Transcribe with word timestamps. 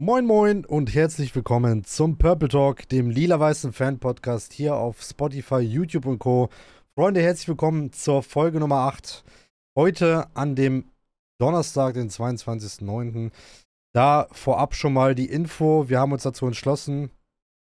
Moin 0.00 0.26
Moin 0.26 0.64
und 0.64 0.94
herzlich 0.94 1.34
willkommen 1.34 1.82
zum 1.82 2.18
Purple 2.18 2.48
Talk, 2.48 2.88
dem 2.88 3.10
lila-weißen 3.10 3.72
Fan-Podcast 3.72 4.52
hier 4.52 4.76
auf 4.76 5.02
Spotify, 5.02 5.58
YouTube 5.58 6.06
und 6.06 6.20
Co. 6.20 6.50
Freunde, 6.94 7.20
herzlich 7.20 7.48
willkommen 7.48 7.92
zur 7.92 8.22
Folge 8.22 8.60
Nummer 8.60 8.76
8. 8.76 9.24
Heute 9.76 10.28
an 10.34 10.54
dem 10.54 10.84
Donnerstag, 11.40 11.94
den 11.94 12.10
22.09. 12.10 13.32
Da 13.92 14.28
vorab 14.30 14.76
schon 14.76 14.92
mal 14.92 15.16
die 15.16 15.28
Info. 15.28 15.88
Wir 15.88 15.98
haben 15.98 16.12
uns 16.12 16.22
dazu 16.22 16.46
entschlossen, 16.46 17.10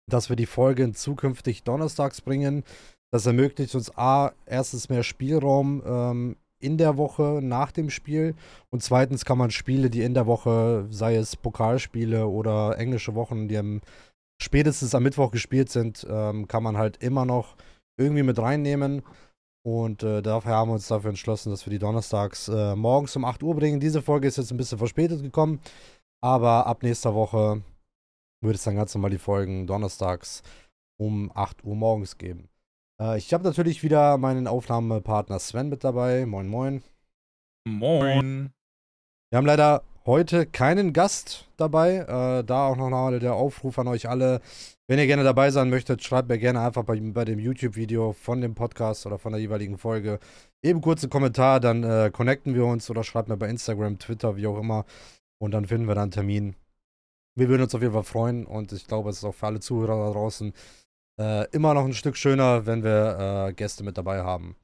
dass 0.10 0.28
wir 0.28 0.36
die 0.36 0.48
Folgen 0.48 0.96
zukünftig 0.96 1.64
donnerstags 1.64 2.20
bringen. 2.20 2.66
Das 3.10 3.26
ermöglicht 3.26 3.74
uns 3.74 3.98
A, 3.98 4.34
erstens 4.46 4.90
mehr 4.90 5.04
Spielraum 5.04 5.82
ähm, 5.86 6.36
in 6.60 6.78
der 6.78 6.98
Woche 6.98 7.40
nach 7.42 7.72
dem 7.72 7.90
Spiel 7.90 8.36
und 8.70 8.84
zweitens 8.84 9.26
kann 9.26 9.38
man 9.38 9.52
Spiele, 9.52 9.90
die 9.90 10.02
in 10.02 10.14
der 10.14 10.26
Woche, 10.28 10.88
sei 10.90 11.16
es 11.16 11.36
Pokalspiele 11.36 12.28
oder 12.28 12.78
englische 12.78 13.16
Wochen, 13.16 13.48
die 13.48 13.58
am, 13.58 13.82
spätestens 14.42 14.96
am 14.96 15.04
Mittwoch 15.04 15.32
gespielt 15.32 15.70
sind, 15.70 16.06
ähm, 16.10 16.48
kann 16.48 16.64
man 16.64 16.78
halt 16.78 16.98
immer 17.04 17.26
noch 17.26 17.56
irgendwie 17.98 18.24
mit 18.24 18.40
reinnehmen. 18.40 19.04
Und 19.64 20.02
äh, 20.02 20.22
dafür 20.22 20.52
haben 20.52 20.70
wir 20.70 20.76
uns 20.76 20.88
dafür 20.88 21.10
entschlossen, 21.10 21.50
dass 21.50 21.66
wir 21.66 21.72
die 21.72 21.80
donnerstags 21.80 22.48
äh, 22.48 22.76
morgens 22.76 23.16
um 23.18 23.26
8 23.26 23.44
Uhr 23.44 23.56
bringen. 23.56 23.82
Diese 23.82 24.02
Folge 24.02 24.28
ist 24.28 24.38
jetzt 24.38 24.52
ein 24.52 24.58
bisschen 24.58 24.78
verspätet 24.78 25.22
gekommen, 25.22 25.60
aber 26.22 26.66
ab 26.68 26.84
nächster 26.84 27.14
Woche 27.14 27.62
würde 28.42 28.56
es 28.56 28.64
dann 28.64 28.76
ganz 28.76 28.96
normal 28.96 29.12
die 29.12 29.18
Folgen 29.18 29.68
donnerstags 29.68 30.42
um 30.98 31.32
8 31.36 31.66
Uhr 31.66 31.76
morgens 31.76 32.18
geben. 32.18 32.50
Äh, 33.02 33.18
ich 33.18 33.34
habe 33.34 33.44
natürlich 33.44 33.84
wieder 33.84 34.18
meinen 34.18 34.48
Aufnahmepartner 34.48 35.40
Sven 35.40 35.70
mit 35.70 35.84
dabei. 35.84 36.26
Moin, 36.26 36.48
moin. 36.48 36.84
Moin. 37.68 38.52
Wir 39.30 39.38
haben 39.38 39.46
leider 39.46 39.84
heute 40.06 40.46
keinen 40.46 40.94
Gast 40.94 41.50
dabei. 41.58 41.98
Äh, 41.98 42.44
da 42.44 42.68
auch 42.68 42.78
noch 42.78 42.90
mal 42.90 43.20
der 43.20 43.36
Aufruf 43.36 43.78
an 43.80 43.88
euch 43.88 44.10
alle. 44.10 44.42
Wenn 44.88 45.00
ihr 45.00 45.08
gerne 45.08 45.24
dabei 45.24 45.52
sein 45.52 45.70
möchtet, 45.70 46.02
schreibt 46.02 46.30
mir 46.30 46.38
gerne 46.38 46.62
einfach 46.62 46.84
bei, 46.84 47.00
bei 47.00 47.26
dem 47.26 47.40
YouTube-Video 47.40 48.14
von 48.14 48.40
dem 48.40 48.56
Podcast 48.56 49.06
oder 49.06 49.20
von 49.20 49.34
der 49.34 49.42
jeweiligen 49.42 49.78
Folge 49.78 50.20
eben 50.64 50.82
kurz 50.82 51.04
einen 51.04 51.10
Kommentar, 51.10 51.60
dann 51.60 51.84
äh, 51.84 52.10
connecten 52.12 52.56
wir 52.56 52.66
uns 52.66 52.90
oder 52.90 53.04
schreibt 53.04 53.28
mir 53.28 53.38
bei 53.38 53.50
Instagram, 53.50 54.00
Twitter, 54.00 54.38
wie 54.38 54.48
auch 54.48 54.58
immer. 54.58 54.86
Und 55.40 55.52
dann 55.52 55.66
finden 55.66 55.88
wir 55.88 55.96
dann 55.96 56.04
einen 56.04 56.12
Termin. 56.12 56.56
Wir 57.36 57.50
würden 57.50 57.64
uns 57.64 57.76
auf 57.76 57.82
jeden 57.82 57.94
Fall 57.94 58.04
freuen 58.04 58.46
und 58.46 58.72
ich 58.72 58.88
glaube, 58.88 59.10
es 59.10 59.18
ist 59.18 59.24
auch 59.24 59.36
für 59.36 59.46
alle 59.46 59.60
Zuhörer 59.60 60.08
da 60.08 60.12
draußen 60.14 60.54
äh, 61.20 61.50
immer 61.52 61.74
noch 61.74 61.86
ein 61.86 61.94
Stück 61.94 62.18
schöner, 62.18 62.66
wenn 62.66 62.84
wir 62.84 63.48
äh, 63.50 63.54
Gäste 63.54 63.84
mit 63.84 63.98
dabei 63.98 64.24
haben. 64.24 64.56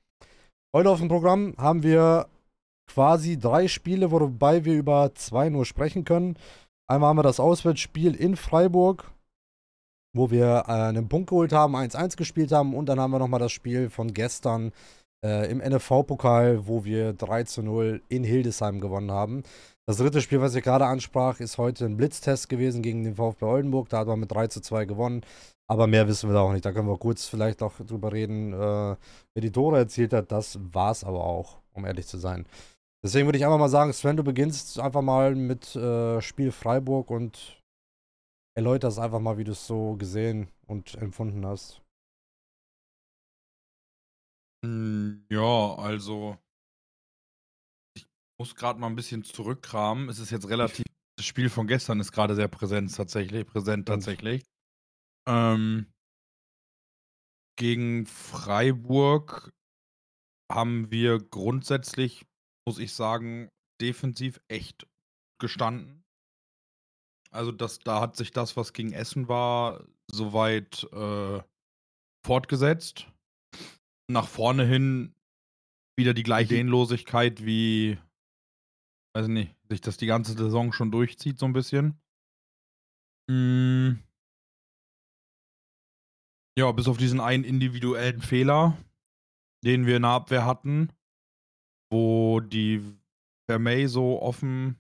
Heute 0.76 0.90
auf 0.90 1.00
dem 1.00 1.08
Programm 1.08 1.54
haben 1.58 1.84
wir 1.84 2.28
quasi 2.88 3.38
drei 3.38 3.68
Spiele, 3.68 4.12
wobei 4.12 4.66
wir 4.66 4.74
über 4.74 5.14
zwei 5.16 5.50
nur 5.50 5.66
sprechen 5.66 6.06
können. 6.06 6.38
Einmal 6.88 7.10
haben 7.10 7.18
wir 7.18 7.24
das 7.24 7.40
Auswärtsspiel 7.40 8.16
in 8.16 8.36
Freiburg, 8.36 9.12
wo 10.16 10.32
wir 10.32 10.66
äh, 10.68 10.72
einen 10.72 11.10
Punkt 11.10 11.30
geholt 11.30 11.54
haben, 11.54 11.76
1-1 11.76 12.18
gespielt 12.18 12.52
haben. 12.52 12.76
Und 12.76 12.88
dann 12.88 13.00
haben 13.00 13.12
wir 13.12 13.20
nochmal 13.20 13.40
das 13.40 13.52
Spiel 13.52 13.90
von 13.90 14.14
gestern 14.14 14.72
äh, 15.26 15.50
im 15.50 15.60
NFV-Pokal, 15.60 16.68
wo 16.68 16.86
wir 16.86 17.14
3 17.14 17.46
0 17.62 18.02
in 18.10 18.24
Hildesheim 18.24 18.80
gewonnen 18.80 19.12
haben. 19.12 19.44
Das 19.86 19.98
dritte 19.98 20.22
Spiel, 20.22 20.40
was 20.40 20.56
ich 20.56 20.64
gerade 20.64 20.86
ansprach, 20.86 21.40
ist 21.40 21.58
heute 21.58 21.86
ein 21.86 21.98
Blitztest 21.98 22.48
gewesen 22.48 22.82
gegen 22.82 23.04
den 23.04 23.16
VfB 23.16 23.46
Oldenburg. 23.46 23.90
Da 23.90 24.00
hat 24.00 24.08
man 24.08 24.20
mit 24.20 24.32
3 24.32 24.48
zu 24.48 24.62
2 24.62 24.86
gewonnen. 24.86 25.26
Aber 25.70 25.88
mehr 25.88 26.08
wissen 26.08 26.30
wir 26.30 26.34
da 26.34 26.42
auch 26.42 26.52
nicht. 26.52 26.66
Da 26.66 26.72
können 26.72 26.88
wir 26.88 26.98
kurz 26.98 27.28
vielleicht 27.28 27.62
auch 27.64 27.74
drüber 27.80 28.12
reden, 28.12 28.54
äh, 28.54 28.58
wer 28.58 29.42
die 29.42 29.52
Tore 29.52 29.78
erzielt 29.78 30.14
hat. 30.14 30.32
Das 30.32 30.60
war 30.74 30.92
es 30.92 31.04
aber 31.04 31.24
auch, 31.24 31.62
um 31.74 31.86
ehrlich 31.86 32.08
zu 32.08 32.18
sein. 32.18 32.46
Deswegen 33.04 33.28
würde 33.28 33.38
ich 33.38 33.46
einfach 33.46 33.60
mal 33.60 33.70
sagen, 33.70 33.92
Sven, 33.92 34.18
du 34.18 34.24
beginnst 34.24 34.80
einfach 34.80 35.02
mal 35.02 35.36
mit 35.36 35.76
äh, 35.76 36.22
Spiel 36.22 36.52
Freiburg 36.52 37.10
und 37.10 37.62
erläuterst 38.56 39.00
einfach 39.00 39.20
mal, 39.20 39.38
wie 39.38 39.44
du 39.44 39.52
es 39.52 39.68
so 39.68 39.96
gesehen 39.96 40.50
und 40.68 40.96
empfunden 40.96 41.46
hast. 41.46 41.82
Hm, 44.64 45.26
ja, 45.30 45.76
also 45.76 46.38
muss 48.40 48.56
gerade 48.56 48.80
mal 48.80 48.88
ein 48.88 48.96
bisschen 48.96 49.24
zurückkramen. 49.24 50.10
Es 50.10 50.20
ist 50.20 50.32
jetzt 50.32 50.50
relativ. 50.50 50.84
Das 51.18 51.26
Spiel 51.26 51.50
von 51.50 51.68
gestern 51.68 52.00
ist 52.00 52.12
gerade 52.12 52.36
sehr 52.36 52.48
präsent 52.48 52.96
tatsächlich. 52.96 53.46
Präsent 53.46 53.88
tatsächlich. 53.88 54.44
Ähm, 55.28 55.88
gegen 57.58 58.06
Freiburg 58.06 59.52
haben 60.52 60.92
wir 60.92 61.20
grundsätzlich, 61.20 62.26
muss 62.68 62.80
ich 62.80 62.94
sagen, 62.94 63.50
defensiv 63.82 64.40
echt 64.48 64.88
gestanden. 65.40 66.04
Also 67.32 67.52
das, 67.52 67.80
da 67.80 68.00
hat 68.00 68.16
sich 68.16 68.32
das, 68.32 68.56
was 68.58 68.74
gegen 68.74 68.94
Essen 68.94 69.28
war, 69.28 69.86
soweit 70.12 70.84
äh, 70.92 71.42
fortgesetzt. 72.26 73.08
Nach 74.10 74.28
vorne 74.28 74.66
hin 74.66 75.14
wieder 75.98 76.14
die 76.14 76.24
gleiche 76.24 76.54
Ideenlosigkeit 76.54 77.46
wie 77.46 77.98
weiß 79.16 79.28
nicht, 79.28 79.56
sich 79.70 79.82
das 79.82 79.98
die 79.98 80.08
ganze 80.08 80.34
Saison 80.34 80.74
schon 80.74 80.92
durchzieht, 80.92 81.40
so 81.40 81.46
ein 81.46 81.54
bisschen. 81.54 82.00
Hm. 83.30 84.04
Ja, 86.58 86.72
bis 86.72 86.88
auf 86.88 86.98
diesen 86.98 87.20
einen 87.20 87.44
individuellen 87.44 88.22
Fehler, 88.22 88.78
den 89.64 89.88
wir 89.88 89.96
in 89.96 90.04
der 90.04 90.12
Abwehr 90.12 90.46
hatten, 90.46 90.90
wo 91.92 92.40
die 92.42 92.82
Vermey 93.50 93.88
so 93.88 94.22
offen 94.22 94.78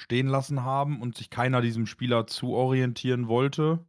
stehen 0.00 0.28
lassen 0.28 0.62
haben 0.62 1.00
und 1.00 1.16
sich 1.16 1.30
keiner 1.30 1.60
diesem 1.60 1.86
Spieler 1.86 2.26
zuorientieren 2.26 3.26
wollte 3.28 3.86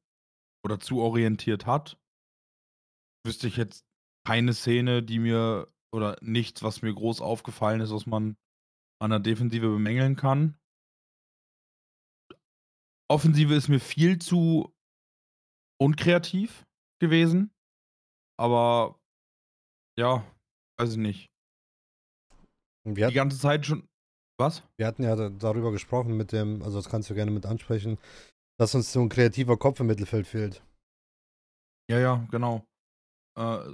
oder 0.65 0.79
zuorientiert 0.79 1.65
hat, 1.65 1.99
wüsste 3.25 3.47
ich 3.47 3.57
jetzt 3.57 3.85
keine 4.25 4.53
Szene, 4.53 5.03
die 5.03 5.19
mir 5.19 5.71
oder 5.93 6.17
nichts, 6.21 6.63
was 6.63 6.81
mir 6.81 6.93
groß 6.93 7.21
aufgefallen 7.21 7.81
ist, 7.81 7.91
was 7.91 8.05
man 8.05 8.37
an 9.01 9.11
der 9.11 9.19
Defensive 9.19 9.67
bemängeln 9.67 10.15
kann. 10.15 10.57
Offensive 13.09 13.55
ist 13.55 13.67
mir 13.67 13.79
viel 13.79 14.19
zu 14.19 14.73
unkreativ 15.81 16.65
gewesen. 17.01 17.51
Aber 18.37 18.99
ja, 19.97 20.25
weiß 20.79 20.91
ich 20.91 20.97
nicht. 20.97 21.27
Wir 22.85 23.07
die 23.07 23.13
ganze 23.13 23.37
Zeit 23.37 23.65
schon. 23.65 23.87
Was? 24.39 24.63
Wir 24.77 24.87
hatten 24.87 25.03
ja 25.03 25.15
darüber 25.29 25.71
gesprochen 25.71 26.15
mit 26.15 26.31
dem, 26.31 26.61
also 26.61 26.77
das 26.77 26.89
kannst 26.89 27.09
du 27.09 27.13
gerne 27.13 27.31
mit 27.31 27.45
ansprechen, 27.45 27.97
dass 28.57 28.73
uns 28.73 28.93
so 28.93 29.01
ein 29.01 29.09
kreativer 29.09 29.57
Kopf 29.57 29.81
im 29.81 29.87
Mittelfeld 29.87 30.27
fehlt. 30.27 30.63
Ja, 31.91 31.99
ja, 31.99 32.27
genau. 32.31 32.65
Äh, 33.37 33.73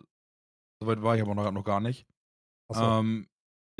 Soweit 0.81 1.01
war 1.01 1.16
ich 1.16 1.22
aber 1.22 1.35
noch, 1.35 1.49
noch 1.51 1.63
gar 1.63 1.79
nicht. 1.79 2.05
So. 2.72 2.81
Ähm, 2.81 3.27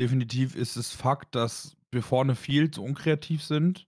definitiv 0.00 0.54
ist 0.54 0.76
es 0.76 0.92
Fakt, 0.92 1.34
dass 1.34 1.76
wir 1.92 2.02
vorne 2.02 2.34
viel 2.34 2.70
zu 2.70 2.82
unkreativ 2.82 3.42
sind. 3.42 3.86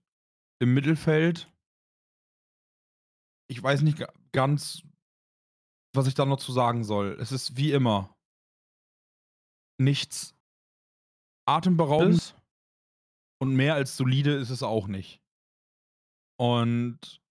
Im 0.61 0.73
Mittelfeld. 0.73 1.51
Ich 3.49 3.61
weiß 3.61 3.81
nicht 3.81 4.05
ganz, 4.31 4.83
was 5.93 6.07
ich 6.07 6.13
da 6.13 6.25
noch 6.25 6.39
zu 6.39 6.51
sagen 6.51 6.83
soll. 6.83 7.17
Es 7.19 7.31
ist 7.31 7.57
wie 7.57 7.71
immer 7.71 8.15
nichts 9.79 10.35
atemberaubendes 11.47 12.35
und 13.41 13.55
mehr 13.55 13.75
als 13.75 13.95
solide 13.95 14.33
ist 14.35 14.49
es 14.49 14.63
auch 14.63 14.87
nicht. 14.87 15.21
Und 16.37 17.21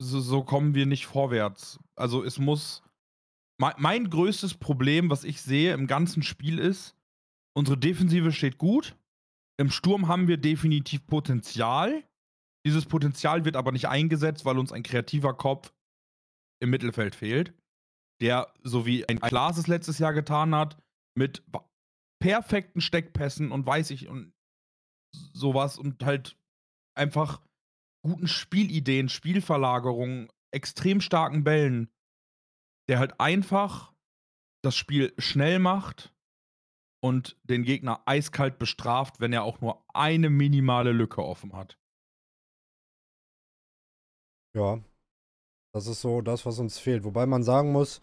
so, 0.00 0.20
so 0.20 0.44
kommen 0.44 0.74
wir 0.74 0.86
nicht 0.86 1.06
vorwärts. 1.06 1.78
Also 1.96 2.24
es 2.24 2.38
muss. 2.38 2.82
Mein, 3.60 3.74
mein 3.78 4.10
größtes 4.10 4.54
Problem, 4.54 5.10
was 5.10 5.22
ich 5.22 5.40
sehe 5.40 5.72
im 5.74 5.86
ganzen 5.86 6.22
Spiel 6.22 6.58
ist, 6.58 6.96
Unsere 7.56 7.78
Defensive 7.78 8.32
steht 8.32 8.58
gut. 8.58 8.96
Im 9.56 9.70
Sturm 9.70 10.08
haben 10.08 10.26
wir 10.26 10.36
definitiv 10.36 11.06
Potenzial. 11.06 12.04
Dieses 12.66 12.86
Potenzial 12.86 13.44
wird 13.44 13.56
aber 13.56 13.70
nicht 13.72 13.88
eingesetzt, 13.88 14.44
weil 14.44 14.58
uns 14.58 14.72
ein 14.72 14.82
kreativer 14.82 15.34
Kopf 15.34 15.72
im 16.60 16.70
Mittelfeld 16.70 17.14
fehlt, 17.14 17.54
der, 18.20 18.52
so 18.62 18.86
wie 18.86 19.08
ein 19.08 19.20
Klaas 19.20 19.58
es 19.58 19.66
letztes 19.66 19.98
Jahr 19.98 20.12
getan 20.12 20.54
hat, 20.54 20.82
mit 21.16 21.44
perfekten 22.22 22.80
Steckpässen 22.80 23.52
und 23.52 23.66
weiß 23.66 23.90
ich 23.90 24.08
und 24.08 24.32
sowas 25.32 25.78
und 25.78 26.04
halt 26.04 26.36
einfach 26.96 27.40
guten 28.04 28.28
Spielideen, 28.28 29.08
Spielverlagerungen, 29.08 30.28
extrem 30.52 31.00
starken 31.00 31.44
Bällen, 31.44 31.90
der 32.88 32.98
halt 32.98 33.20
einfach 33.20 33.92
das 34.62 34.76
Spiel 34.76 35.12
schnell 35.18 35.58
macht, 35.58 36.14
und 37.04 37.38
den 37.42 37.64
Gegner 37.64 38.02
eiskalt 38.06 38.58
bestraft, 38.58 39.20
wenn 39.20 39.34
er 39.34 39.44
auch 39.44 39.60
nur 39.60 39.84
eine 39.94 40.30
minimale 40.30 40.90
Lücke 40.90 41.22
offen 41.22 41.52
hat. 41.52 41.78
Ja, 44.56 44.82
das 45.74 45.88
ist 45.88 46.00
so 46.00 46.20
das, 46.22 46.46
was 46.46 46.58
uns 46.60 46.78
fehlt. 46.78 47.04
Wobei 47.04 47.26
man 47.26 47.42
sagen 47.42 47.72
muss, 47.72 48.00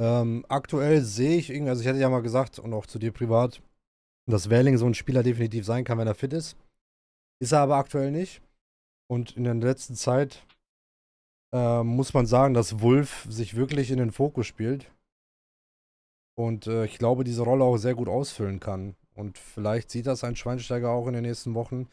ähm, 0.00 0.44
aktuell 0.48 1.00
sehe 1.02 1.38
ich 1.38 1.50
irgendwie, 1.50 1.70
also 1.70 1.80
ich 1.80 1.86
hätte 1.86 2.00
ja 2.00 2.10
mal 2.10 2.22
gesagt 2.22 2.58
und 2.58 2.74
auch 2.74 2.86
zu 2.86 2.98
dir 2.98 3.12
privat, 3.12 3.62
dass 4.26 4.50
Welling 4.50 4.76
so 4.78 4.86
ein 4.86 4.94
Spieler 4.94 5.22
definitiv 5.22 5.64
sein 5.64 5.84
kann, 5.84 5.98
wenn 5.98 6.08
er 6.08 6.16
fit 6.16 6.32
ist. 6.32 6.56
Ist 7.40 7.52
er 7.52 7.60
aber 7.60 7.76
aktuell 7.76 8.10
nicht. 8.10 8.42
Und 9.08 9.36
in 9.36 9.44
der 9.44 9.54
letzten 9.54 9.94
Zeit 9.94 10.44
äh, 11.52 11.82
muss 11.84 12.14
man 12.14 12.26
sagen, 12.26 12.52
dass 12.52 12.80
Wolf 12.80 13.26
sich 13.30 13.54
wirklich 13.54 13.90
in 13.92 13.98
den 13.98 14.10
Fokus 14.10 14.46
spielt. 14.46 14.90
Und 16.36 16.66
äh, 16.66 16.84
ich 16.84 16.98
glaube, 16.98 17.22
diese 17.22 17.42
Rolle 17.42 17.62
auch 17.64 17.76
sehr 17.76 17.94
gut 17.94 18.08
ausfüllen 18.08 18.58
kann. 18.58 18.96
Und 19.14 19.38
vielleicht 19.38 19.90
sieht 19.90 20.06
das 20.06 20.24
ein 20.24 20.34
Schweinsteiger 20.34 20.90
auch 20.90 21.06
in 21.06 21.14
den 21.14 21.22
nächsten 21.22 21.54
Wochen. 21.54 21.86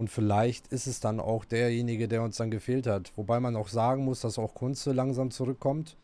Und 0.00 0.08
vielleicht 0.08 0.68
ist 0.68 0.86
es 0.86 1.00
dann 1.00 1.18
auch 1.18 1.44
derjenige, 1.44 2.06
der 2.06 2.22
uns 2.22 2.36
dann 2.36 2.50
gefehlt 2.50 2.86
hat. 2.86 3.12
Wobei 3.16 3.40
man 3.40 3.56
auch 3.56 3.68
sagen 3.68 4.04
muss, 4.04 4.20
dass 4.20 4.38
auch 4.38 4.54
Kunze 4.54 4.92
langsam 4.92 5.30
zurückkommt. 5.30 5.96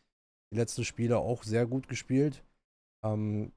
Die 0.53 0.57
letzten 0.57 0.85
Spiele 0.85 1.19
auch 1.19 1.45
sehr 1.45 1.67
gut 1.67 1.89
gespielt. 1.89 2.43
Ähm, 3.05 3.53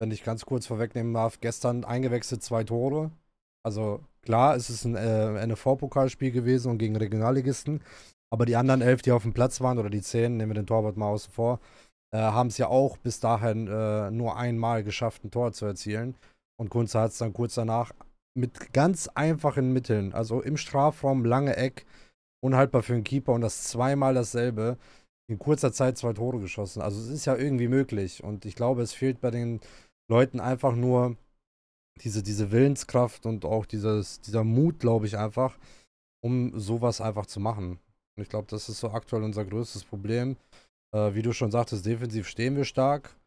wenn 0.00 0.10
ich 0.10 0.24
ganz 0.24 0.44
kurz 0.46 0.66
vorwegnehmen 0.66 1.14
darf, 1.14 1.40
gestern 1.40 1.84
eingewechselt 1.84 2.42
zwei 2.42 2.64
Tore. 2.64 3.10
Also 3.64 4.00
klar, 4.22 4.56
es 4.56 4.70
ist 4.70 4.84
ein 4.84 4.96
äh, 4.96 5.46
NFV-Pokalspiel 5.46 6.32
gewesen 6.32 6.70
und 6.70 6.78
gegen 6.78 6.96
Regionalligisten. 6.96 7.82
Aber 8.30 8.46
die 8.46 8.56
anderen 8.56 8.82
elf, 8.82 9.02
die 9.02 9.12
auf 9.12 9.22
dem 9.22 9.32
Platz 9.32 9.60
waren, 9.60 9.78
oder 9.78 9.90
die 9.90 10.02
zehn, 10.02 10.36
nehmen 10.36 10.50
wir 10.50 10.62
den 10.62 10.66
Torwart 10.66 10.96
mal 10.96 11.08
außen 11.08 11.32
vor, 11.32 11.60
äh, 12.12 12.18
haben 12.18 12.48
es 12.48 12.58
ja 12.58 12.68
auch 12.68 12.96
bis 12.98 13.20
dahin 13.20 13.68
äh, 13.68 14.10
nur 14.10 14.36
einmal 14.36 14.82
geschafft, 14.82 15.24
ein 15.24 15.30
Tor 15.30 15.52
zu 15.52 15.66
erzielen. 15.66 16.16
Und 16.60 16.70
Kunze 16.70 17.00
hat 17.00 17.12
es 17.12 17.18
dann 17.18 17.32
kurz 17.32 17.54
danach 17.54 17.92
mit 18.38 18.72
ganz 18.72 19.08
einfachen 19.08 19.72
Mitteln, 19.72 20.12
also 20.12 20.40
im 20.40 20.56
Strafraum, 20.56 21.24
lange 21.24 21.56
Eck, 21.56 21.86
unhaltbar 22.40 22.82
für 22.82 22.94
einen 22.94 23.04
Keeper 23.04 23.32
und 23.32 23.40
das 23.40 23.64
zweimal 23.64 24.14
dasselbe, 24.14 24.78
in 25.30 25.38
kurzer 25.38 25.72
Zeit 25.72 25.98
zwei 25.98 26.12
Tore 26.12 26.40
geschossen. 26.40 26.80
Also 26.80 27.00
es 27.00 27.08
ist 27.08 27.26
ja 27.26 27.36
irgendwie 27.36 27.68
möglich. 27.68 28.22
Und 28.24 28.44
ich 28.44 28.54
glaube, 28.54 28.82
es 28.82 28.92
fehlt 28.92 29.20
bei 29.20 29.30
den 29.30 29.60
Leuten 30.10 30.40
einfach 30.40 30.74
nur 30.74 31.16
diese, 32.00 32.22
diese 32.22 32.50
Willenskraft 32.50 33.26
und 33.26 33.44
auch 33.44 33.66
dieses, 33.66 34.20
dieser 34.20 34.44
Mut, 34.44 34.78
glaube 34.78 35.06
ich, 35.06 35.18
einfach, 35.18 35.58
um 36.24 36.58
sowas 36.58 37.00
einfach 37.00 37.26
zu 37.26 37.40
machen. 37.40 37.78
Und 38.16 38.22
ich 38.22 38.28
glaube, 38.28 38.46
das 38.48 38.68
ist 38.68 38.80
so 38.80 38.90
aktuell 38.90 39.22
unser 39.22 39.44
größtes 39.44 39.84
Problem. 39.84 40.36
Äh, 40.94 41.14
wie 41.14 41.22
du 41.22 41.32
schon 41.32 41.50
sagtest, 41.50 41.84
defensiv 41.84 42.26
stehen 42.26 42.56
wir 42.56 42.64
stark. 42.64 43.17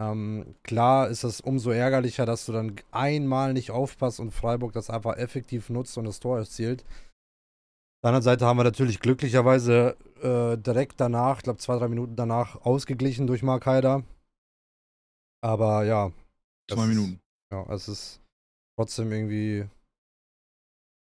Ähm, 0.00 0.54
klar 0.62 1.08
ist 1.08 1.24
es 1.24 1.40
umso 1.40 1.70
ärgerlicher, 1.70 2.24
dass 2.24 2.46
du 2.46 2.52
dann 2.52 2.76
einmal 2.92 3.52
nicht 3.52 3.72
aufpasst 3.72 4.20
und 4.20 4.30
Freiburg 4.30 4.72
das 4.72 4.90
einfach 4.90 5.16
effektiv 5.16 5.70
nutzt 5.70 5.98
und 5.98 6.04
das 6.04 6.20
Tor 6.20 6.38
erzielt. 6.38 6.82
Auf 6.82 8.02
der 8.02 8.08
anderen 8.10 8.22
Seite 8.22 8.46
haben 8.46 8.58
wir 8.58 8.64
natürlich 8.64 9.00
glücklicherweise 9.00 9.96
äh, 10.22 10.56
direkt 10.56 11.00
danach, 11.00 11.38
ich 11.38 11.42
glaube 11.42 11.58
zwei, 11.58 11.76
drei 11.78 11.88
Minuten 11.88 12.14
danach, 12.14 12.64
ausgeglichen 12.64 13.26
durch 13.26 13.42
Mark 13.42 13.66
Haider. 13.66 14.04
Aber 15.42 15.84
ja. 15.84 16.12
Zwei 16.70 16.86
Minuten. 16.86 17.14
Ist, 17.14 17.52
ja, 17.52 17.66
es 17.72 17.88
ist 17.88 18.20
trotzdem 18.78 19.10
irgendwie 19.10 19.68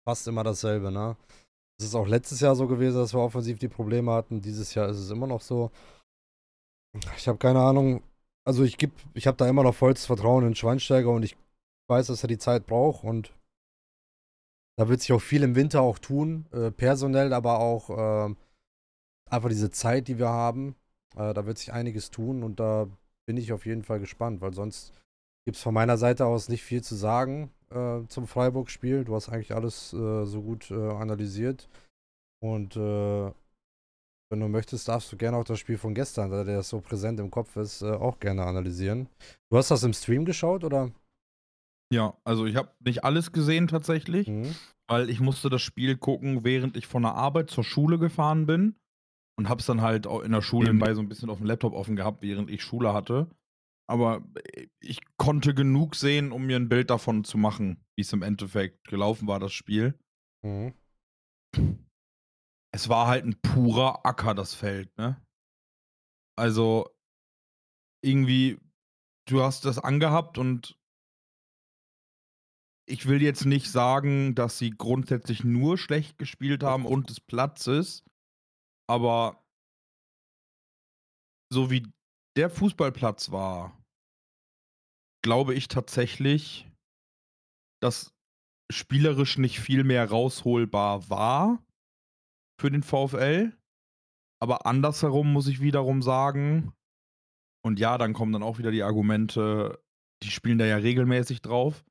fast 0.09 0.27
immer 0.29 0.45
dasselbe, 0.45 0.91
ne? 0.91 1.17
Es 1.79 1.87
ist 1.87 1.95
auch 1.95 2.09
letztes 2.09 2.41
Jahr 2.41 2.57
so 2.57 2.67
gewesen, 2.67 2.97
dass 2.97 3.13
wir 3.13 3.21
offensiv 3.21 3.59
die 3.59 3.69
Probleme 3.69 4.13
hatten. 4.13 4.41
Dieses 4.41 4.75
Jahr 4.75 4.89
ist 4.89 4.97
es 4.97 5.11
immer 5.11 5.27
noch 5.27 5.43
so. 5.43 5.71
Ich 7.17 7.29
habe 7.29 7.39
keine 7.39 7.61
Ahnung, 7.61 8.03
also 8.49 8.65
ich 8.65 8.79
gebe, 8.79 8.95
ich 9.13 9.27
habe 9.27 9.37
da 9.37 9.47
immer 9.47 9.63
noch 9.63 9.75
vollstes 9.75 10.07
Vertrauen 10.07 10.47
in 10.47 10.55
Schweinsteiger 10.55 11.11
und 11.11 11.23
ich 11.23 11.37
weiß, 11.91 12.07
dass 12.07 12.25
er 12.25 12.29
die 12.29 12.39
Zeit 12.39 12.65
braucht 12.65 13.05
und 13.05 13.35
da 14.79 14.89
wird 14.89 15.03
sich 15.03 15.13
auch 15.13 15.21
viel 15.21 15.43
im 15.43 15.55
Winter 15.55 15.83
auch 15.83 15.99
tun, 15.99 16.47
äh, 16.53 16.71
personell, 16.71 17.35
aber 17.35 17.59
auch 17.59 17.91
äh, 17.91 18.35
einfach 19.29 19.51
diese 19.51 19.71
Zeit, 19.71 20.09
die 20.09 20.19
wir 20.19 20.31
haben. 20.31 20.77
Äh, 21.15 21.35
da 21.35 21.45
wird 21.45 21.59
sich 21.59 21.75
einiges 21.75 22.11
tun 22.11 22.43
und 22.43 22.59
da 22.59 22.89
bin 23.27 23.37
ich 23.37 23.53
auf 23.53 23.67
jeden 23.67 23.83
Fall 23.83 24.01
gespannt, 24.01 24.41
weil 24.41 24.55
sonst 24.55 24.95
gibt 25.45 25.59
es 25.59 25.63
von 25.63 25.75
meiner 25.75 25.99
Seite 25.99 26.25
aus 26.25 26.49
nicht 26.49 26.63
viel 26.63 26.83
zu 26.83 26.95
sagen 26.95 27.51
äh, 27.69 28.01
zum 28.09 28.27
Freiburg-Spiel. 28.27 29.05
Du 29.05 29.15
hast 29.15 29.29
eigentlich 29.29 29.55
alles 29.55 29.93
äh, 29.93 30.25
so 30.25 30.41
gut 30.41 30.71
äh, 30.71 30.75
analysiert 30.75 31.69
und 32.41 32.77
wenn 34.31 34.41
du 34.41 34.49
möchtest, 34.49 34.89
darfst 34.89 35.11
du 35.13 35.17
gerne 35.17 35.37
auch 35.37 35.45
das 35.45 35.59
Spiel 35.59 35.79
von 35.79 35.95
gestern, 35.95 36.31
da 36.31 36.45
der 36.45 36.63
so 36.63 36.81
präsent 36.81 37.19
im 37.21 37.31
Kopf 37.31 37.57
ist, 37.57 37.83
äh, 37.83 37.93
auch 37.93 38.19
gerne 38.19 38.45
analysieren. 38.45 39.09
Du 39.51 39.57
hast 39.57 39.71
das 39.71 39.83
im 39.83 39.93
Stream 39.93 40.25
geschaut, 40.25 40.65
oder? 40.65 40.93
Ja, 41.93 42.17
also 42.25 42.45
ich 42.45 42.57
habe 42.57 42.71
nicht 42.81 43.05
alles 43.05 43.33
gesehen 43.33 43.69
tatsächlich, 43.69 44.29
mhm. 44.29 44.55
weil 44.87 45.09
ich 45.09 45.21
musste 45.21 45.49
das 45.49 45.63
Spiel 45.63 45.97
gucken, 45.97 46.45
während 46.45 46.77
ich 46.77 46.87
von 46.87 47.03
der 47.03 47.15
Arbeit 47.15 47.51
zur 47.51 47.65
Schule 47.65 47.99
gefahren 47.99 48.45
bin 48.45 48.75
und 49.39 49.49
habe 49.49 49.61
es 49.61 49.67
dann 49.67 49.81
halt 49.81 50.07
auch 50.07 50.21
in 50.21 50.33
der 50.33 50.43
Schule 50.43 50.75
mhm. 50.75 50.79
bei 50.79 50.95
so 50.95 51.01
ein 51.01 51.09
bisschen 51.09 51.31
auf 51.31 51.39
dem 51.39 51.47
Laptop 51.47 51.73
offen 51.73 51.97
gehabt, 51.97 52.21
während 52.21 52.51
ich 52.51 52.63
Schule 52.63 52.93
hatte. 52.93 53.31
Aber 53.91 54.23
ich 54.81 55.01
konnte 55.17 55.55
genug 55.55 55.95
sehen, 55.95 56.31
um 56.31 56.45
mir 56.45 56.57
ein 56.57 56.69
Bild 56.69 56.91
davon 56.91 57.25
zu 57.25 57.39
machen, 57.39 57.83
wie 57.97 58.03
es 58.03 58.13
im 58.13 58.23
Endeffekt 58.23 58.87
gelaufen 58.87 59.27
war, 59.27 59.41
das 59.41 59.53
Spiel. 59.53 59.99
Mhm 60.45 60.75
es 62.79 62.89
war 62.89 63.09
halt 63.09 63.25
ein 63.25 63.41
purer 63.43 64.07
Acker, 64.07 64.35
das 64.35 64.55
Feld, 64.55 64.97
ne? 64.99 65.21
Also, 66.39 66.89
irgendwie, 68.05 68.61
du 69.29 69.43
hast 69.43 69.65
das 69.65 69.81
angehabt 69.81 70.39
und 70.39 70.79
ich 72.89 73.07
will 73.07 73.21
jetzt 73.21 73.47
nicht 73.47 73.69
sagen, 73.69 74.37
dass 74.37 74.59
sie 74.59 74.71
grundsätzlich 74.71 75.43
nur 75.43 75.77
schlecht 75.77 76.19
gespielt 76.19 76.63
haben 76.63 76.87
und 76.87 77.11
des 77.11 77.19
Platzes, 77.19 78.05
aber 78.89 79.45
so 81.53 81.73
wie 81.73 81.85
der 82.37 82.49
Fußballplatz 82.49 83.33
war, 83.33 83.77
glaube 85.25 85.53
ich 85.55 85.67
tatsächlich, 85.67 86.71
dass 87.83 88.15
spielerisch 88.71 89.37
nicht 89.37 89.59
viel 89.59 89.83
mehr 89.83 90.09
rausholbar 90.09 91.11
war 91.11 91.65
für 92.59 92.71
den 92.71 92.83
VfL. 92.83 93.53
Aber 94.41 94.67
andersherum 94.67 95.33
muss 95.33 95.49
ich 95.49 95.61
wiederum 95.61 96.03
sagen, 96.03 96.73
und 97.65 97.81
ja, 97.81 97.99
dann 97.99 98.13
kommen 98.13 98.33
dann 98.33 98.43
auch 98.43 98.59
wieder 98.59 98.71
die 98.71 98.83
Argumente, 98.83 99.83
die 100.23 100.31
spielen 100.31 100.59
da 100.59 100.65
ja 100.65 100.77
regelmäßig 100.77 101.43
drauf. 101.43 101.85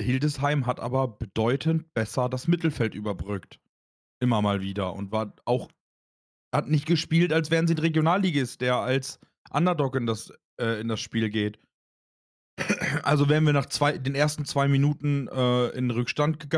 Hildesheim 0.00 0.66
hat 0.66 0.80
aber 0.80 1.08
bedeutend 1.08 1.92
besser 1.94 2.28
das 2.28 2.48
Mittelfeld 2.48 2.94
überbrückt. 2.94 3.60
Immer 4.20 4.42
mal 4.42 4.60
wieder. 4.60 4.94
Und 4.94 5.12
war 5.12 5.34
auch, 5.44 5.70
hat 6.54 6.68
nicht 6.68 6.86
gespielt, 6.86 7.32
als 7.32 7.50
wären 7.50 7.66
sie 7.66 7.74
ein 7.74 7.78
Regionalligist, 7.78 8.60
der 8.60 8.76
als 8.76 9.20
Underdog 9.50 9.96
in 9.96 10.06
das, 10.06 10.32
äh, 10.60 10.80
in 10.80 10.88
das 10.88 11.00
Spiel 11.00 11.30
geht. 11.30 11.58
Also 13.02 13.28
wenn 13.28 13.44
wir 13.44 13.52
nach 13.52 13.66
zwei, 13.66 13.98
den 13.98 14.14
ersten 14.14 14.44
zwei 14.44 14.68
Minuten 14.68 15.28
äh, 15.28 15.68
in 15.70 15.90
Rückstand 15.90 16.48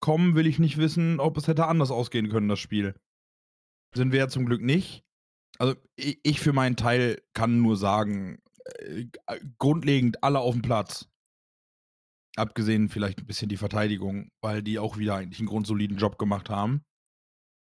kommen, 0.00 0.34
will 0.34 0.46
ich 0.46 0.58
nicht 0.58 0.78
wissen, 0.78 1.20
ob 1.20 1.36
es 1.36 1.48
hätte 1.48 1.66
anders 1.66 1.90
ausgehen 1.90 2.28
können, 2.28 2.48
das 2.48 2.60
Spiel. 2.60 2.94
Sind 3.94 4.12
wir 4.12 4.20
ja 4.20 4.28
zum 4.28 4.46
Glück 4.46 4.62
nicht. 4.62 5.04
Also 5.58 5.74
ich, 5.96 6.20
ich 6.22 6.40
für 6.40 6.52
meinen 6.52 6.76
Teil 6.76 7.22
kann 7.34 7.60
nur 7.60 7.76
sagen, 7.76 8.40
äh, 8.64 9.06
grundlegend 9.58 10.22
alle 10.22 10.38
auf 10.38 10.54
dem 10.54 10.62
Platz. 10.62 11.08
Abgesehen 12.36 12.88
vielleicht 12.88 13.18
ein 13.18 13.26
bisschen 13.26 13.48
die 13.48 13.56
Verteidigung, 13.56 14.30
weil 14.40 14.62
die 14.62 14.78
auch 14.78 14.96
wieder 14.98 15.16
eigentlich 15.16 15.40
einen 15.40 15.48
grundsoliden 15.48 15.98
Job 15.98 16.18
gemacht 16.18 16.48
haben. 16.48 16.84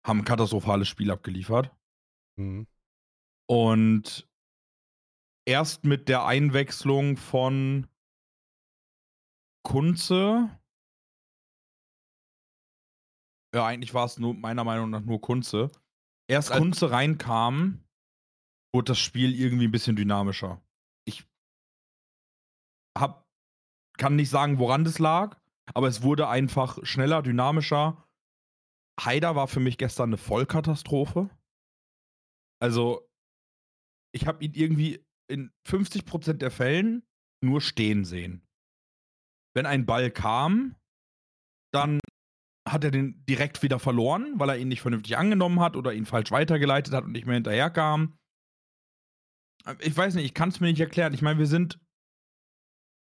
Haben 0.05 0.19
ein 0.19 0.25
katastrophales 0.25 0.87
Spiel 0.87 1.11
abgeliefert. 1.11 1.75
Mhm. 2.37 2.67
Und 3.49 4.30
erst 5.45 5.83
mit 5.83 6.07
der 6.09 6.25
Einwechslung 6.25 7.17
von 7.17 7.87
Kunze. 9.63 10.49
Ja, 13.53 13.65
eigentlich 13.65 13.93
war 13.93 14.05
es 14.05 14.17
nur 14.17 14.33
meiner 14.33 14.63
Meinung 14.63 14.89
nach 14.89 15.01
nur 15.01 15.19
Kunze. 15.21 15.71
Erst 16.29 16.51
als 16.51 16.61
Kunze 16.61 16.91
reinkam, 16.91 17.83
wurde 18.73 18.91
das 18.91 18.99
Spiel 18.99 19.35
irgendwie 19.35 19.67
ein 19.67 19.71
bisschen 19.71 19.95
dynamischer. 19.95 20.61
Ich 21.05 21.27
hab, 22.97 23.27
kann 23.97 24.15
nicht 24.15 24.29
sagen, 24.29 24.57
woran 24.59 24.85
das 24.85 24.99
lag, 24.99 25.39
aber 25.73 25.87
es 25.87 26.03
wurde 26.03 26.27
einfach 26.27 26.79
schneller, 26.83 27.21
dynamischer. 27.21 28.07
Haider 28.99 29.35
war 29.35 29.47
für 29.47 29.59
mich 29.59 29.77
gestern 29.77 30.09
eine 30.09 30.17
Vollkatastrophe. 30.17 31.29
Also, 32.61 33.09
ich 34.13 34.27
habe 34.27 34.43
ihn 34.43 34.53
irgendwie 34.53 35.03
in 35.31 35.51
50% 35.67 36.33
der 36.33 36.51
Fällen 36.51 37.03
nur 37.43 37.61
stehen 37.61 38.05
sehen. 38.05 38.45
Wenn 39.55 39.65
ein 39.65 39.85
Ball 39.85 40.11
kam, 40.11 40.75
dann 41.73 41.99
hat 42.69 42.83
er 42.83 42.91
den 42.91 43.25
direkt 43.25 43.63
wieder 43.63 43.79
verloren, 43.79 44.39
weil 44.39 44.49
er 44.49 44.57
ihn 44.57 44.67
nicht 44.67 44.81
vernünftig 44.81 45.17
angenommen 45.17 45.59
hat 45.59 45.75
oder 45.75 45.93
ihn 45.93 46.05
falsch 46.05 46.31
weitergeleitet 46.31 46.93
hat 46.93 47.05
und 47.05 47.11
nicht 47.11 47.25
mehr 47.25 47.35
hinterherkam. 47.35 48.17
Ich 49.79 49.95
weiß 49.95 50.15
nicht, 50.15 50.25
ich 50.25 50.33
kann 50.33 50.49
es 50.49 50.59
mir 50.59 50.67
nicht 50.67 50.79
erklären. 50.79 51.13
Ich 51.13 51.21
meine, 51.21 51.39
wir 51.39 51.47
sind 51.47 51.79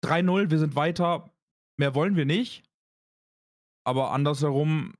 3-0, 0.04 0.50
wir 0.50 0.58
sind 0.58 0.76
weiter, 0.76 1.34
mehr 1.78 1.94
wollen 1.94 2.16
wir 2.16 2.24
nicht. 2.24 2.64
Aber 3.84 4.12
andersherum 4.12 4.94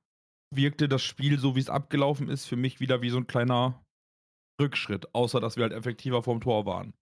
wirkte 0.53 0.89
das 0.89 1.03
Spiel, 1.03 1.39
so 1.39 1.55
wie 1.55 1.59
es 1.59 1.69
abgelaufen 1.69 2.27
ist, 2.27 2.45
für 2.45 2.55
mich 2.55 2.79
wieder 2.79 3.01
wie 3.01 3.09
so 3.09 3.17
ein 3.17 3.27
kleiner 3.27 3.83
Rückschritt, 4.59 5.13
außer 5.13 5.39
dass 5.39 5.55
wir 5.55 5.63
halt 5.63 5.73
effektiver 5.73 6.23
vorm 6.23 6.41
Tor 6.41 6.65
waren. 6.65 6.93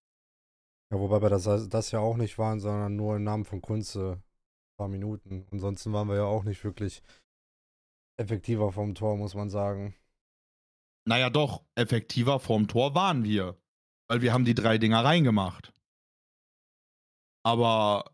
Ja, 0.91 0.99
wobei 0.99 1.21
wir 1.21 1.29
das, 1.29 1.43
das 1.69 1.91
ja 1.91 1.99
auch 1.99 2.15
nicht 2.15 2.37
waren, 2.37 2.59
sondern 2.59 2.95
nur 2.95 3.15
im 3.17 3.23
Namen 3.23 3.45
von 3.45 3.61
Kunze 3.61 4.13
ein 4.13 4.77
paar 4.77 4.87
Minuten. 4.87 5.45
Ansonsten 5.51 5.91
waren 5.91 6.07
wir 6.07 6.15
ja 6.15 6.23
auch 6.23 6.43
nicht 6.43 6.63
wirklich 6.63 7.03
effektiver 8.17 8.71
vom 8.71 8.95
Tor, 8.95 9.17
muss 9.17 9.35
man 9.35 9.49
sagen. 9.49 9.95
Naja, 11.05 11.29
doch, 11.29 11.63
effektiver 11.75 12.39
vorm 12.39 12.67
Tor 12.67 12.95
waren 12.95 13.23
wir. 13.23 13.57
Weil 14.09 14.21
wir 14.21 14.33
haben 14.33 14.45
die 14.45 14.55
drei 14.55 14.77
Dinger 14.77 15.03
reingemacht. 15.03 15.73
Aber 17.43 18.11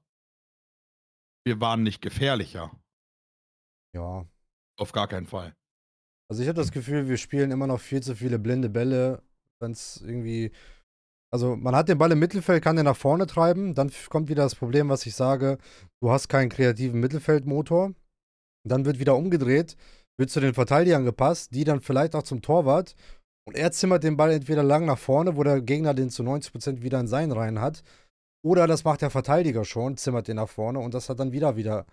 wir 1.45 1.59
waren 1.59 1.83
nicht 1.83 2.01
gefährlicher. 2.01 2.71
Ja. 3.95 4.27
Auf 4.79 4.91
gar 4.91 5.07
keinen 5.07 5.27
Fall. 5.27 5.55
Also 6.29 6.41
ich 6.41 6.47
habe 6.47 6.57
das 6.57 6.71
Gefühl, 6.71 7.07
wir 7.07 7.17
spielen 7.17 7.51
immer 7.51 7.67
noch 7.67 7.79
viel 7.79 8.01
zu 8.01 8.15
viele 8.15 8.39
blinde 8.39 8.69
Bälle, 8.69 9.21
wenn 9.59 9.71
es 9.71 10.01
irgendwie. 10.01 10.51
Also 11.33 11.55
man 11.55 11.75
hat 11.75 11.89
den 11.89 11.97
Ball 11.97 12.11
im 12.11 12.19
Mittelfeld, 12.19 12.63
kann 12.63 12.75
den 12.75 12.85
nach 12.85 12.95
vorne 12.95 13.25
treiben, 13.25 13.73
dann 13.73 13.91
kommt 14.09 14.29
wieder 14.29 14.43
das 14.43 14.53
Problem, 14.53 14.89
was 14.89 15.07
ich 15.07 15.15
sage, 15.15 15.57
du 15.99 16.11
hast 16.11 16.29
keinen 16.29 16.49
kreativen 16.49 16.99
Mittelfeldmotor. 16.99 17.95
Dann 18.67 18.85
wird 18.85 18.99
wieder 18.99 19.15
umgedreht, 19.15 19.75
wird 20.19 20.29
zu 20.29 20.39
den 20.39 20.53
Verteidigern 20.53 21.05
gepasst, 21.05 21.55
die 21.55 21.63
dann 21.63 21.81
vielleicht 21.81 22.13
auch 22.13 22.21
zum 22.21 22.43
Torwart. 22.43 22.93
Und 23.47 23.57
er 23.57 23.71
zimmert 23.71 24.03
den 24.03 24.15
Ball 24.15 24.31
entweder 24.31 24.61
lang 24.61 24.85
nach 24.85 24.99
vorne, 24.99 25.35
wo 25.35 25.43
der 25.43 25.61
Gegner 25.61 25.95
den 25.95 26.11
zu 26.11 26.21
90% 26.21 26.83
wieder 26.83 26.99
in 26.99 27.07
seinen 27.07 27.31
Reihen 27.31 27.59
hat. 27.59 27.83
Oder 28.45 28.67
das 28.67 28.83
macht 28.83 29.01
der 29.01 29.09
Verteidiger 29.09 29.65
schon, 29.65 29.97
zimmert 29.97 30.27
den 30.27 30.35
nach 30.35 30.49
vorne 30.49 30.79
und 30.79 30.93
das 30.93 31.09
hat 31.09 31.19
dann 31.19 31.31
wieder 31.31 31.55
wieder, 31.55 31.87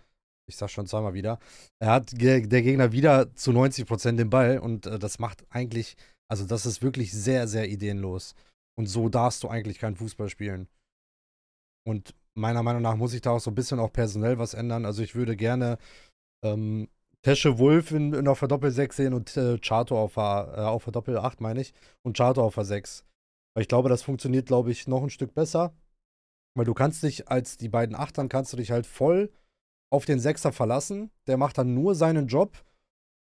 ich 0.51 0.57
sag 0.57 0.69
schon 0.69 0.87
zweimal 0.87 1.15
wieder, 1.15 1.39
er 1.79 1.93
hat 1.93 2.13
der 2.21 2.43
Gegner 2.43 2.93
wieder 2.93 3.35
zu 3.37 3.53
90% 3.53 4.17
den 4.17 4.29
Ball 4.29 4.59
und 4.59 4.87
äh, 4.87 4.99
das 4.99 5.19
macht 5.19 5.47
eigentlich, 5.49 5.97
also 6.29 6.45
das 6.45 6.67
ist 6.67 6.83
wirklich 6.83 7.11
sehr, 7.13 7.49
sehr 7.49 7.71
ideenlos. 7.71 8.35
Und 8.81 8.87
so 8.87 9.11
darfst 9.11 9.43
du 9.43 9.49
eigentlich 9.49 9.79
keinen 9.79 9.97
Fußball 9.97 10.31
spielen. 10.31 10.67
Und 11.87 12.15
meiner 12.35 12.63
Meinung 12.63 12.81
nach 12.81 12.97
muss 12.97 13.13
ich 13.13 13.21
da 13.21 13.33
auch 13.33 13.39
so 13.39 13.51
ein 13.51 13.55
bisschen 13.55 13.79
auch 13.79 13.93
personell 13.93 14.39
was 14.39 14.55
ändern. 14.55 14.87
Also 14.87 15.03
ich 15.03 15.15
würde 15.15 15.37
gerne 15.37 15.77
ähm, 16.43 16.89
Tesche 17.21 17.59
Wolf 17.59 17.91
in, 17.91 18.15
in 18.15 18.27
auf 18.27 18.39
der 18.39 18.49
Doppel 18.49 18.71
6 18.71 18.97
sehen 18.97 19.13
und 19.13 19.37
äh, 19.37 19.59
Chato 19.59 20.01
auf 20.01 20.15
der, 20.15 20.55
äh, 20.57 20.61
auf 20.63 20.85
der 20.85 20.95
Doppel 20.95 21.19
8, 21.19 21.43
meine 21.43 21.61
ich. 21.61 21.75
Und 22.01 22.17
Chato 22.17 22.43
auf 22.43 22.55
der 22.55 22.65
6. 22.65 23.05
Weil 23.53 23.61
ich 23.61 23.69
glaube, 23.69 23.91
das 23.91 24.03
funktioniert, 24.03 24.47
glaube 24.47 24.71
ich, 24.71 24.89
noch 24.89 25.03
ein 25.03 25.11
Stück 25.11 25.35
besser. 25.35 25.75
Weil 26.57 26.65
du 26.65 26.73
kannst 26.73 27.03
dich 27.03 27.29
als 27.29 27.59
die 27.59 27.69
beiden 27.69 27.95
Achtern 27.95 28.31
kannst 28.31 28.55
du 28.55 28.57
dich 28.57 28.71
halt 28.71 28.87
voll 28.87 29.31
auf 29.93 30.07
den 30.07 30.21
Sechser 30.21 30.53
verlassen. 30.53 31.11
Der 31.27 31.37
macht 31.37 31.59
dann 31.59 31.75
nur 31.75 31.95
seinen 31.95 32.29
Job 32.29 32.65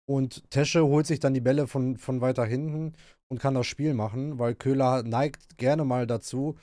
und 0.07 0.49
Tesche 0.51 0.85
holt 0.85 1.05
sich 1.05 1.19
dann 1.19 1.33
die 1.33 1.41
Bälle 1.41 1.67
von, 1.67 1.97
von 1.97 2.21
weiter 2.21 2.45
hinten 2.45 2.93
und 3.29 3.39
kann 3.39 3.53
das 3.53 3.67
Spiel 3.67 3.93
machen, 3.93 4.39
weil 4.39 4.55
Köhler 4.55 5.03
neigt 5.03 5.57
gerne 5.57 5.85
mal 5.85 6.07
dazu, 6.07 6.57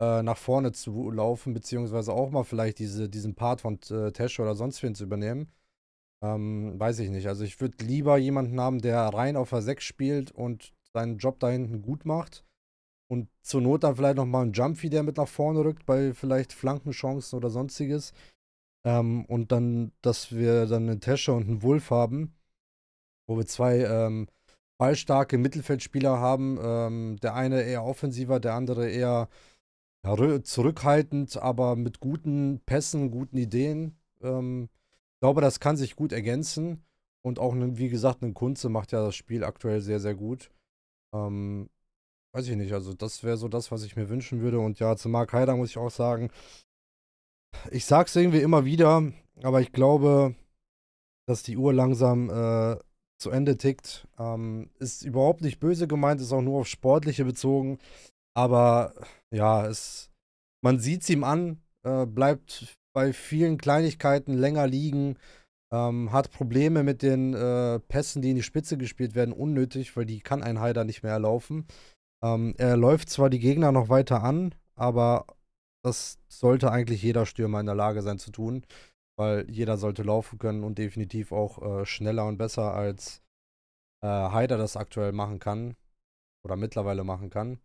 äh, 0.00 0.22
nach 0.22 0.38
vorne 0.38 0.72
zu 0.72 1.10
laufen, 1.10 1.54
beziehungsweise 1.54 2.12
auch 2.12 2.30
mal 2.30 2.44
vielleicht 2.44 2.78
diese, 2.78 3.08
diesen 3.08 3.34
Part 3.34 3.62
von 3.62 3.78
äh, 3.90 4.12
Tesche 4.12 4.42
oder 4.42 4.54
sonst 4.54 4.82
wen 4.82 4.94
zu 4.94 5.04
übernehmen. 5.04 5.50
Ähm, 6.22 6.78
weiß 6.78 6.98
ich 7.00 7.10
nicht. 7.10 7.28
Also 7.28 7.44
ich 7.44 7.60
würde 7.60 7.84
lieber 7.84 8.18
jemanden 8.18 8.60
haben, 8.60 8.80
der 8.80 9.00
rein 9.00 9.36
auf 9.36 9.50
der 9.50 9.62
6 9.62 9.82
spielt 9.82 10.32
und 10.32 10.74
seinen 10.92 11.18
Job 11.18 11.40
da 11.40 11.48
hinten 11.48 11.82
gut 11.82 12.04
macht. 12.04 12.44
Und 13.10 13.28
zur 13.42 13.60
Not 13.60 13.82
dann 13.82 13.96
vielleicht 13.96 14.16
nochmal 14.16 14.42
einen 14.42 14.52
Jumpy, 14.52 14.88
der 14.88 15.02
mit 15.02 15.16
nach 15.16 15.28
vorne 15.28 15.64
rückt, 15.64 15.84
bei 15.84 16.14
vielleicht 16.14 16.52
Flankenchancen 16.52 17.36
oder 17.36 17.50
sonstiges. 17.50 18.12
Ähm, 18.86 19.24
und 19.26 19.52
dann, 19.52 19.92
dass 20.02 20.32
wir 20.32 20.66
dann 20.66 20.88
einen 20.88 21.00
Tesche 21.00 21.32
und 21.32 21.48
einen 21.48 21.62
Wolf 21.62 21.90
haben, 21.90 22.34
wo 23.28 23.36
wir 23.36 23.46
zwei 23.46 23.80
ähm, 23.80 24.28
ballstarke 24.80 25.36
Mittelfeldspieler 25.36 26.18
haben. 26.18 26.58
Ähm, 26.60 27.18
der 27.22 27.34
eine 27.34 27.62
eher 27.62 27.84
offensiver, 27.84 28.40
der 28.40 28.54
andere 28.54 28.88
eher 28.88 29.28
ja, 30.04 30.42
zurückhaltend, 30.42 31.36
aber 31.36 31.76
mit 31.76 32.00
guten 32.00 32.60
Pässen, 32.64 33.10
guten 33.10 33.36
Ideen. 33.36 33.98
Ähm, 34.22 34.70
ich 35.14 35.20
glaube, 35.20 35.42
das 35.42 35.60
kann 35.60 35.76
sich 35.76 35.96
gut 35.96 36.12
ergänzen. 36.12 36.82
Und 37.22 37.38
auch, 37.38 37.54
wie 37.54 37.90
gesagt, 37.90 38.22
ein 38.22 38.32
Kunze 38.32 38.70
macht 38.70 38.92
ja 38.92 39.04
das 39.04 39.14
Spiel 39.14 39.44
aktuell 39.44 39.82
sehr, 39.82 40.00
sehr 40.00 40.14
gut. 40.14 40.50
Ähm, 41.14 41.68
weiß 42.34 42.48
ich 42.48 42.56
nicht, 42.56 42.72
also 42.72 42.94
das 42.94 43.22
wäre 43.22 43.36
so 43.36 43.48
das, 43.48 43.70
was 43.70 43.82
ich 43.82 43.96
mir 43.96 44.08
wünschen 44.08 44.40
würde. 44.40 44.60
Und 44.60 44.78
ja, 44.78 44.96
zu 44.96 45.10
Mark 45.10 45.34
Heider 45.34 45.56
muss 45.56 45.68
ich 45.68 45.76
auch 45.76 45.90
sagen, 45.90 46.30
ich 47.70 47.84
sag's 47.84 48.16
irgendwie 48.16 48.40
immer 48.40 48.64
wieder, 48.64 49.12
aber 49.42 49.60
ich 49.60 49.72
glaube, 49.72 50.34
dass 51.28 51.42
die 51.42 51.58
Uhr 51.58 51.74
langsam 51.74 52.30
äh, 52.30 52.78
zu 53.20 53.30
Ende 53.30 53.56
tickt. 53.56 54.08
Ähm, 54.18 54.70
ist 54.78 55.04
überhaupt 55.04 55.42
nicht 55.42 55.60
böse 55.60 55.86
gemeint, 55.86 56.20
ist 56.20 56.32
auch 56.32 56.42
nur 56.42 56.60
auf 56.60 56.66
Sportliche 56.66 57.24
bezogen. 57.24 57.78
Aber 58.34 58.94
ja, 59.30 59.66
es, 59.66 60.10
man 60.62 60.78
sieht 60.78 61.02
es 61.02 61.10
ihm 61.10 61.24
an, 61.24 61.60
äh, 61.84 62.06
bleibt 62.06 62.76
bei 62.92 63.12
vielen 63.12 63.58
Kleinigkeiten 63.58 64.34
länger 64.34 64.66
liegen, 64.66 65.16
ähm, 65.72 66.12
hat 66.12 66.32
Probleme 66.32 66.82
mit 66.82 67.02
den 67.02 67.34
äh, 67.34 67.78
Pässen, 67.80 68.22
die 68.22 68.30
in 68.30 68.36
die 68.36 68.42
Spitze 68.42 68.76
gespielt 68.76 69.14
werden, 69.14 69.32
unnötig, 69.32 69.96
weil 69.96 70.06
die 70.06 70.20
kann 70.20 70.42
ein 70.42 70.60
Haider 70.60 70.84
nicht 70.84 71.02
mehr 71.02 71.12
erlaufen. 71.12 71.66
Ähm, 72.22 72.54
er 72.58 72.76
läuft 72.76 73.10
zwar 73.10 73.30
die 73.30 73.38
Gegner 73.38 73.72
noch 73.72 73.88
weiter 73.88 74.22
an, 74.22 74.54
aber 74.74 75.26
das 75.84 76.18
sollte 76.28 76.70
eigentlich 76.70 77.02
jeder 77.02 77.26
Stürmer 77.26 77.60
in 77.60 77.66
der 77.66 77.74
Lage 77.74 78.02
sein 78.02 78.18
zu 78.18 78.30
tun, 78.30 78.64
weil 79.16 79.48
jeder 79.50 79.76
sollte 79.76 80.02
laufen 80.02 80.38
können 80.38 80.64
und 80.64 80.78
definitiv 80.78 81.32
auch 81.32 81.80
äh, 81.80 81.86
schneller 81.86 82.26
und 82.26 82.38
besser 82.38 82.74
als 82.74 83.22
äh, 84.02 84.06
Haider 84.06 84.58
das 84.58 84.76
aktuell 84.76 85.12
machen 85.12 85.38
kann 85.38 85.76
oder 86.44 86.56
mittlerweile 86.56 87.04
machen 87.04 87.30
kann. 87.30 87.60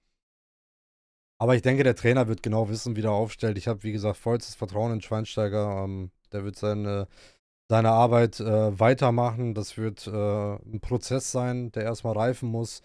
Aber 1.38 1.56
ich 1.56 1.62
denke, 1.62 1.84
der 1.84 1.96
Trainer 1.96 2.28
wird 2.28 2.44
genau 2.44 2.70
wissen, 2.70 2.96
wie 2.96 3.02
er 3.02 3.12
aufstellt. 3.12 3.58
Ich 3.58 3.68
habe, 3.68 3.84
wie 3.84 3.92
gesagt, 3.92 4.18
vollstes 4.18 4.56
Vertrauen 4.56 4.94
in 4.94 5.02
Schweinsteiger. 5.02 5.84
Ähm, 5.84 6.12
der 6.32 6.46
wird 6.46 6.56
seine, 6.56 7.08
seine 7.70 7.92
Arbeit 7.92 8.40
äh, 8.40 8.80
weitermachen. 8.80 9.54
Das 9.54 9.78
wird 9.78 10.08
äh, 10.08 10.56
ein 10.56 10.80
Prozess 10.82 11.32
sein, 11.32 11.72
der 11.74 11.84
erstmal 11.84 12.14
reifen 12.18 12.50
muss. 12.50 12.82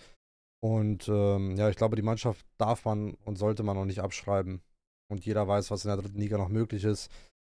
Und 0.60 1.08
ähm, 1.08 1.56
ja, 1.56 1.70
ich 1.70 1.76
glaube, 1.76 1.96
die 1.96 2.02
Mannschaft 2.02 2.44
darf 2.58 2.84
man 2.84 3.14
und 3.24 3.36
sollte 3.36 3.62
man 3.62 3.76
noch 3.76 3.86
nicht 3.86 4.00
abschreiben. 4.00 4.62
Und 5.08 5.24
jeder 5.24 5.46
weiß, 5.48 5.70
was 5.70 5.84
in 5.84 5.88
der 5.88 5.96
dritten 5.96 6.18
Liga 6.18 6.36
noch 6.36 6.48
möglich 6.48 6.84
ist. 6.84 7.10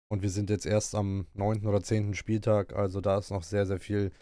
Und 0.09 0.23
wir 0.23 0.31
sind 0.31 0.51
jetzt 0.51 0.67
erst 0.67 0.95
am 0.95 1.27
neunten 1.35 1.67
oder 1.67 1.83
zehnten 1.83 2.15
Spieltag, 2.15 2.75
also 2.75 3.01
da 3.01 3.19
ist 3.19 3.31
noch 3.31 3.43
sehr, 3.43 3.67
sehr 3.67 3.81
viel 3.81 4.13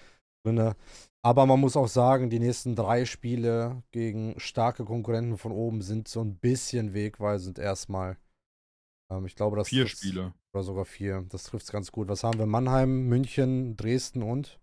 drin. 0.44 0.74
Aber 1.22 1.46
man 1.46 1.60
muss 1.60 1.76
auch 1.76 1.88
sagen, 1.88 2.30
die 2.30 2.38
nächsten 2.38 2.74
drei 2.74 3.04
Spiele 3.04 3.82
gegen 3.92 4.38
starke 4.38 4.84
Konkurrenten 4.84 5.38
von 5.38 5.52
oben 5.52 5.82
sind 5.82 6.08
so 6.08 6.20
ein 6.20 6.36
bisschen 6.36 6.94
wegweisend 6.94 7.58
erstmal. 7.58 8.18
Ähm, 9.10 9.26
ich 9.26 9.36
glaube, 9.36 9.56
das 9.56 9.68
Vier 9.68 9.86
Spiele. 9.86 10.34
Oder 10.54 10.62
sogar 10.62 10.84
vier. 10.84 11.26
Das 11.30 11.44
trifft 11.44 11.64
es 11.64 11.72
ganz 11.72 11.90
gut. 11.90 12.08
Was 12.08 12.22
haben 12.22 12.38
wir? 12.38 12.46
Mannheim, 12.46 13.08
München, 13.08 13.76
Dresden 13.76 14.22
und 14.22 14.60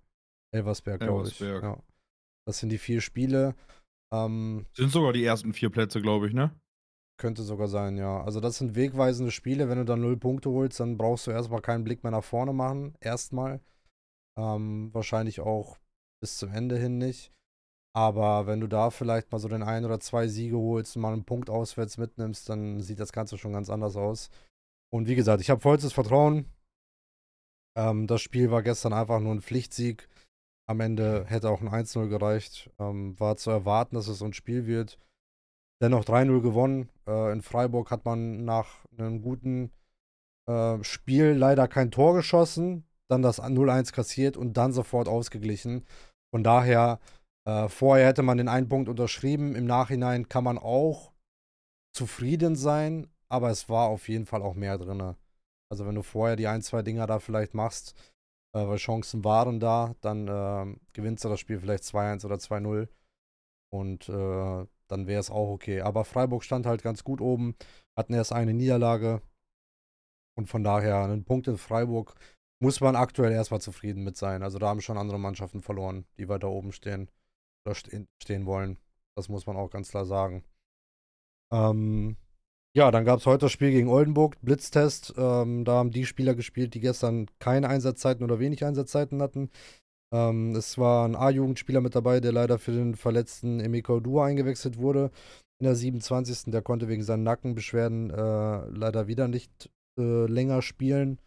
Elversberg, 0.53 1.01
glaube 1.01 1.27
ich. 1.27 1.39
Ja. 1.39 1.81
Das 2.47 2.59
sind 2.59 2.69
die 2.69 2.77
vier 2.77 3.01
Spiele. 3.01 3.55
Ähm, 4.13 4.65
sind 4.73 4.91
sogar 4.91 5.13
die 5.13 5.25
ersten 5.25 5.53
vier 5.53 5.69
Plätze, 5.69 6.01
glaube 6.01 6.27
ich, 6.27 6.33
ne? 6.33 6.51
Könnte 7.21 7.43
sogar 7.43 7.67
sein, 7.67 7.97
ja. 7.97 8.23
Also 8.23 8.39
das 8.39 8.57
sind 8.57 8.73
wegweisende 8.73 9.29
Spiele. 9.29 9.69
Wenn 9.69 9.77
du 9.77 9.85
dann 9.85 10.01
null 10.01 10.17
Punkte 10.17 10.49
holst, 10.49 10.79
dann 10.79 10.97
brauchst 10.97 11.27
du 11.27 11.31
erstmal 11.31 11.61
keinen 11.61 11.83
Blick 11.83 12.03
mehr 12.03 12.09
nach 12.09 12.23
vorne 12.23 12.51
machen. 12.51 12.95
Erstmal. 12.99 13.61
Ähm, 14.39 14.89
wahrscheinlich 14.91 15.39
auch 15.39 15.77
bis 16.19 16.39
zum 16.39 16.51
Ende 16.51 16.79
hin 16.79 16.97
nicht. 16.97 17.31
Aber 17.95 18.47
wenn 18.47 18.59
du 18.59 18.65
da 18.65 18.89
vielleicht 18.89 19.31
mal 19.31 19.37
so 19.37 19.47
den 19.47 19.61
ein 19.61 19.85
oder 19.85 19.99
zwei 19.99 20.27
Siege 20.27 20.57
holst 20.57 20.95
und 20.95 21.03
mal 21.03 21.13
einen 21.13 21.23
Punkt 21.23 21.51
auswärts 21.51 21.99
mitnimmst, 21.99 22.49
dann 22.49 22.81
sieht 22.81 22.99
das 22.99 23.13
Ganze 23.13 23.37
schon 23.37 23.53
ganz 23.53 23.69
anders 23.69 23.97
aus. 23.97 24.31
Und 24.91 25.07
wie 25.07 25.15
gesagt, 25.15 25.41
ich 25.41 25.51
habe 25.51 25.61
vollstes 25.61 25.93
Vertrauen. 25.93 26.51
Ähm, 27.77 28.07
das 28.07 28.21
Spiel 28.21 28.49
war 28.49 28.63
gestern 28.63 28.93
einfach 28.93 29.19
nur 29.19 29.35
ein 29.35 29.43
Pflichtsieg. 29.43 30.09
Am 30.67 30.79
Ende 30.79 31.25
hätte 31.27 31.51
auch 31.51 31.61
ein 31.61 31.69
1-0 31.69 32.07
gereicht. 32.07 32.71
Ähm, 32.79 33.19
war 33.19 33.37
zu 33.37 33.51
erwarten, 33.51 33.93
dass 33.93 34.07
es 34.07 34.17
so 34.17 34.25
ein 34.25 34.33
Spiel 34.33 34.65
wird. 34.65 34.97
Dennoch 35.81 36.05
3-0 36.05 36.41
gewonnen. 36.41 36.89
Äh, 37.07 37.31
in 37.31 37.41
Freiburg 37.41 37.91
hat 37.91 38.05
man 38.05 38.45
nach 38.45 38.85
einem 38.97 39.21
guten 39.21 39.71
äh, 40.47 40.83
Spiel 40.83 41.31
leider 41.31 41.67
kein 41.67 41.91
Tor 41.91 42.13
geschossen, 42.13 42.85
dann 43.09 43.21
das 43.21 43.41
0-1 43.41 43.91
kassiert 43.93 44.37
und 44.37 44.57
dann 44.57 44.73
sofort 44.73 45.07
ausgeglichen. 45.07 45.85
Von 46.33 46.43
daher, 46.43 46.99
äh, 47.45 47.67
vorher 47.67 48.07
hätte 48.07 48.23
man 48.23 48.37
den 48.37 48.47
einen 48.47 48.69
Punkt 48.69 48.89
unterschrieben. 48.89 49.55
Im 49.55 49.65
Nachhinein 49.65 50.29
kann 50.29 50.43
man 50.43 50.57
auch 50.57 51.11
zufrieden 51.93 52.55
sein, 52.55 53.07
aber 53.27 53.49
es 53.49 53.67
war 53.67 53.89
auf 53.89 54.07
jeden 54.07 54.25
Fall 54.25 54.41
auch 54.43 54.53
mehr 54.53 54.77
drin. 54.77 55.15
Also, 55.69 55.85
wenn 55.87 55.95
du 55.95 56.03
vorher 56.03 56.35
die 56.35 56.47
ein, 56.47 56.61
zwei 56.61 56.81
Dinger 56.83 57.07
da 57.07 57.19
vielleicht 57.19 57.53
machst, 57.53 57.95
äh, 58.53 58.67
weil 58.67 58.77
Chancen 58.77 59.23
waren 59.23 59.59
da, 59.59 59.95
dann 60.01 60.27
äh, 60.27 60.75
gewinnst 60.93 61.23
du 61.23 61.29
das 61.29 61.39
Spiel 61.39 61.59
vielleicht 61.59 61.83
2-1 61.83 62.25
oder 62.25 62.35
2-0. 62.35 62.87
Und 63.73 64.09
äh, 64.09 64.65
dann 64.91 65.07
wäre 65.07 65.19
es 65.19 65.31
auch 65.31 65.49
okay. 65.49 65.81
Aber 65.81 66.05
Freiburg 66.05 66.43
stand 66.43 66.65
halt 66.65 66.83
ganz 66.83 67.03
gut 67.03 67.21
oben, 67.21 67.55
hatten 67.97 68.13
erst 68.13 68.33
eine 68.33 68.53
Niederlage. 68.53 69.21
Und 70.37 70.47
von 70.47 70.63
daher, 70.63 71.03
einen 71.03 71.23
Punkt 71.23 71.47
in 71.47 71.57
Freiburg 71.57 72.15
muss 72.61 72.79
man 72.81 72.95
aktuell 72.95 73.31
erstmal 73.31 73.61
zufrieden 73.61 74.03
mit 74.03 74.17
sein. 74.17 74.43
Also 74.43 74.59
da 74.59 74.67
haben 74.67 74.81
schon 74.81 74.97
andere 74.97 75.19
Mannschaften 75.19 75.61
verloren, 75.61 76.05
die 76.17 76.29
weiter 76.29 76.49
oben 76.49 76.71
stehen 76.71 77.09
oder 77.65 77.75
stehen, 77.75 78.45
wollen. 78.45 78.77
Das 79.15 79.29
muss 79.29 79.45
man 79.45 79.57
auch 79.57 79.69
ganz 79.69 79.89
klar 79.89 80.05
sagen. 80.05 80.43
Ähm, 81.51 82.17
ja, 82.73 82.89
dann 82.91 83.03
gab 83.03 83.19
es 83.19 83.25
heute 83.25 83.45
das 83.45 83.51
Spiel 83.51 83.71
gegen 83.71 83.89
Oldenburg, 83.89 84.37
Blitztest. 84.41 85.13
Ähm, 85.17 85.65
da 85.65 85.73
haben 85.73 85.91
die 85.91 86.05
Spieler 86.05 86.35
gespielt, 86.35 86.73
die 86.73 86.79
gestern 86.79 87.27
keine 87.39 87.67
Einsatzzeiten 87.67 88.23
oder 88.23 88.39
wenig 88.39 88.63
Einsatzzeiten 88.63 89.21
hatten. 89.21 89.49
Ähm, 90.13 90.55
es 90.55 90.77
war 90.77 91.07
ein 91.07 91.15
A-Jugendspieler 91.15 91.81
mit 91.81 91.95
dabei, 91.95 92.19
der 92.19 92.33
leider 92.33 92.59
für 92.59 92.71
den 92.71 92.95
verletzten 92.95 93.59
Emiko 93.59 93.99
Dua 93.99 94.25
eingewechselt 94.25 94.77
wurde. 94.77 95.11
In 95.59 95.65
der 95.65 95.75
27. 95.75 96.51
Der 96.51 96.61
konnte 96.61 96.87
wegen 96.87 97.03
seinen 97.03 97.23
Nackenbeschwerden 97.23 98.09
äh, 98.09 98.65
leider 98.69 99.07
wieder 99.07 99.27
nicht 99.27 99.69
äh, 99.97 100.25
länger 100.25 100.61
spielen. 100.61 101.19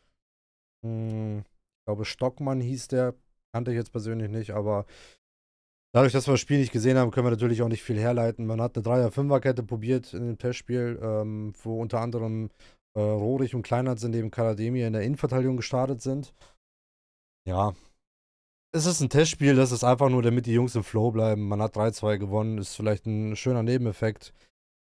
Hm, 0.85 1.41
ich 1.41 1.85
glaube, 1.87 2.05
Stockmann 2.05 2.61
hieß 2.61 2.89
der. 2.89 3.15
Kannte 3.55 3.71
ich 3.71 3.77
jetzt 3.77 3.93
persönlich 3.93 4.29
nicht, 4.29 4.51
aber 4.51 4.85
dadurch, 5.95 6.13
dass 6.13 6.27
wir 6.27 6.33
das 6.33 6.41
Spiel 6.41 6.59
nicht 6.59 6.73
gesehen 6.73 6.99
haben, 6.99 7.13
können 7.13 7.27
wir 7.27 7.31
natürlich 7.31 7.63
auch 7.63 7.69
nicht 7.69 7.85
viel 7.85 7.99
herleiten. 7.99 8.47
Man 8.47 8.61
hat 8.61 8.77
eine 8.77 8.85
3er-5er-Kette 8.85 9.63
probiert 9.63 10.13
in 10.13 10.27
dem 10.27 10.39
Testspiel, 10.39 10.99
ähm, 11.01 11.53
wo 11.63 11.81
unter 11.81 12.01
anderem 12.01 12.51
äh, 12.97 13.01
Rohrig 13.01 13.55
und 13.55 13.63
Kleinert 13.63 14.03
neben 14.03 14.33
Karademie 14.33 14.83
in 14.83 14.93
der 14.93 15.03
Innenverteidigung 15.03 15.57
gestartet 15.57 16.03
sind. 16.03 16.35
Ja, 17.47 17.75
es 18.75 18.87
ist 18.87 19.01
ein 19.01 19.09
Testspiel, 19.09 19.55
das 19.55 19.71
ist 19.71 19.85
einfach 19.85 20.09
nur, 20.09 20.21
damit 20.21 20.47
die 20.47 20.53
Jungs 20.53 20.75
im 20.75 20.83
Flow 20.83 21.13
bleiben. 21.13 21.47
Man 21.47 21.63
hat 21.63 21.77
3-2 21.77 22.19
gewonnen, 22.19 22.59
ist 22.59 22.75
vielleicht 22.75 23.07
ein 23.07 23.37
schöner 23.37 23.63
Nebeneffekt. 23.63 24.35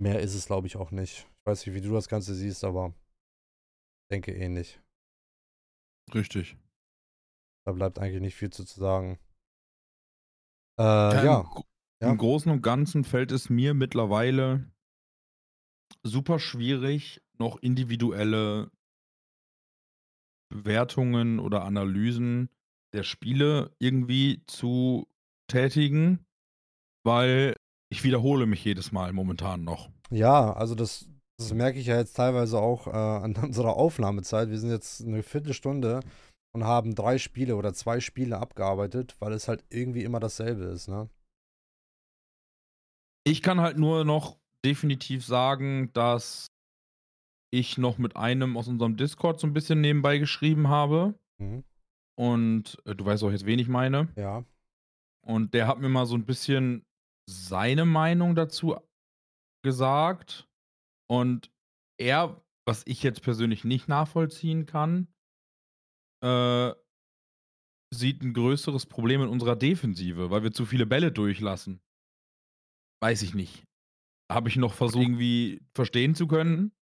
Mehr 0.01 0.19
ist 0.19 0.35
es, 0.35 0.47
glaube 0.47 0.67
ich, 0.67 0.75
auch 0.75 0.91
nicht. 0.91 1.27
Ich 1.39 1.45
weiß 1.45 1.65
nicht, 1.65 1.75
wie 1.75 1.81
du 1.81 1.93
das 1.93 2.09
Ganze 2.09 2.35
siehst, 2.35 2.65
aber 2.65 2.93
denke 4.11 4.33
ähnlich. 4.33 4.81
Richtig. 6.13 6.57
Da 7.65 7.71
bleibt 7.71 7.99
eigentlich 7.99 8.21
nicht 8.21 8.35
viel 8.35 8.49
zu 8.49 8.63
sagen. 8.63 9.17
Äh, 10.77 10.83
ja. 10.83 11.49
ja. 12.01 12.11
Im 12.11 12.17
Großen 12.17 12.51
und 12.51 12.61
Ganzen 12.61 13.05
fällt 13.05 13.31
es 13.31 13.49
mir 13.49 13.73
mittlerweile 13.73 14.69
super 16.03 16.37
schwierig, 16.37 17.21
noch 17.37 17.57
individuelle 17.57 18.71
Bewertungen 20.49 21.39
oder 21.39 21.63
Analysen 21.63 22.49
der 22.93 23.03
Spiele 23.03 23.71
irgendwie 23.79 24.43
zu 24.47 25.07
tätigen, 25.47 26.25
weil 27.03 27.55
ich 27.91 28.03
wiederhole 28.03 28.45
mich 28.45 28.63
jedes 28.63 28.91
Mal 28.91 29.13
momentan 29.13 29.63
noch. 29.63 29.89
Ja, 30.11 30.53
also 30.53 30.75
das, 30.75 31.07
das 31.37 31.53
merke 31.53 31.79
ich 31.79 31.87
ja 31.87 31.97
jetzt 31.97 32.13
teilweise 32.13 32.59
auch 32.59 32.87
äh, 32.87 32.91
an 32.91 33.35
unserer 33.41 33.75
Aufnahmezeit. 33.75 34.49
Wir 34.49 34.59
sind 34.59 34.69
jetzt 34.69 35.01
eine 35.01 35.23
Viertelstunde 35.23 36.01
und 36.53 36.63
haben 36.63 36.95
drei 36.95 37.17
Spiele 37.17 37.55
oder 37.55 37.73
zwei 37.73 37.99
Spiele 37.99 38.37
abgearbeitet, 38.37 39.15
weil 39.19 39.33
es 39.33 39.47
halt 39.47 39.63
irgendwie 39.69 40.03
immer 40.03 40.19
dasselbe 40.19 40.65
ist, 40.65 40.87
ne? 40.87 41.09
Ich 43.25 43.41
kann 43.43 43.59
halt 43.59 43.77
nur 43.77 44.05
noch 44.05 44.39
definitiv 44.65 45.25
sagen, 45.25 45.91
dass 45.93 46.47
ich 47.51 47.77
noch 47.77 47.97
mit 47.97 48.15
einem 48.15 48.57
aus 48.57 48.67
unserem 48.67 48.97
Discord 48.97 49.39
so 49.39 49.47
ein 49.47 49.53
bisschen 49.53 49.81
nebenbei 49.81 50.17
geschrieben 50.17 50.67
habe. 50.67 51.15
Mhm. 51.37 51.63
Und 52.19 52.77
äh, 52.85 52.95
du 52.95 53.05
weißt 53.05 53.23
auch 53.23 53.31
jetzt, 53.31 53.45
wen 53.45 53.59
ich 53.59 53.69
meine. 53.69 54.09
Ja. 54.17 54.43
Und 55.25 55.53
der 55.53 55.67
hat 55.67 55.79
mir 55.79 55.87
mal 55.87 56.05
so 56.05 56.15
ein 56.15 56.25
bisschen 56.25 56.85
seine 57.29 57.85
Meinung 57.85 58.35
dazu 58.35 58.75
gesagt. 59.63 60.49
Und 61.09 61.49
er, 61.97 62.43
was 62.67 62.85
ich 62.85 63.03
jetzt 63.03 63.21
persönlich 63.21 63.63
nicht 63.63 63.87
nachvollziehen 63.87 64.65
kann, 64.65 65.07
äh, 66.21 66.73
sieht 67.93 68.21
ein 68.21 68.33
größeres 68.33 68.85
Problem 68.85 69.21
in 69.21 69.29
unserer 69.29 69.55
Defensive, 69.55 70.29
weil 70.29 70.43
wir 70.43 70.51
zu 70.51 70.65
viele 70.65 70.85
Bälle 70.85 71.13
durchlassen. 71.13 71.79
Weiß 73.01 73.21
ich 73.21 73.33
nicht. 73.33 73.63
Habe 74.29 74.49
ich 74.49 74.57
noch 74.57 74.73
versucht, 74.73 75.03
irgendwie 75.03 75.61
verstehen 75.73 76.15
zu 76.15 76.27
können? 76.27 76.73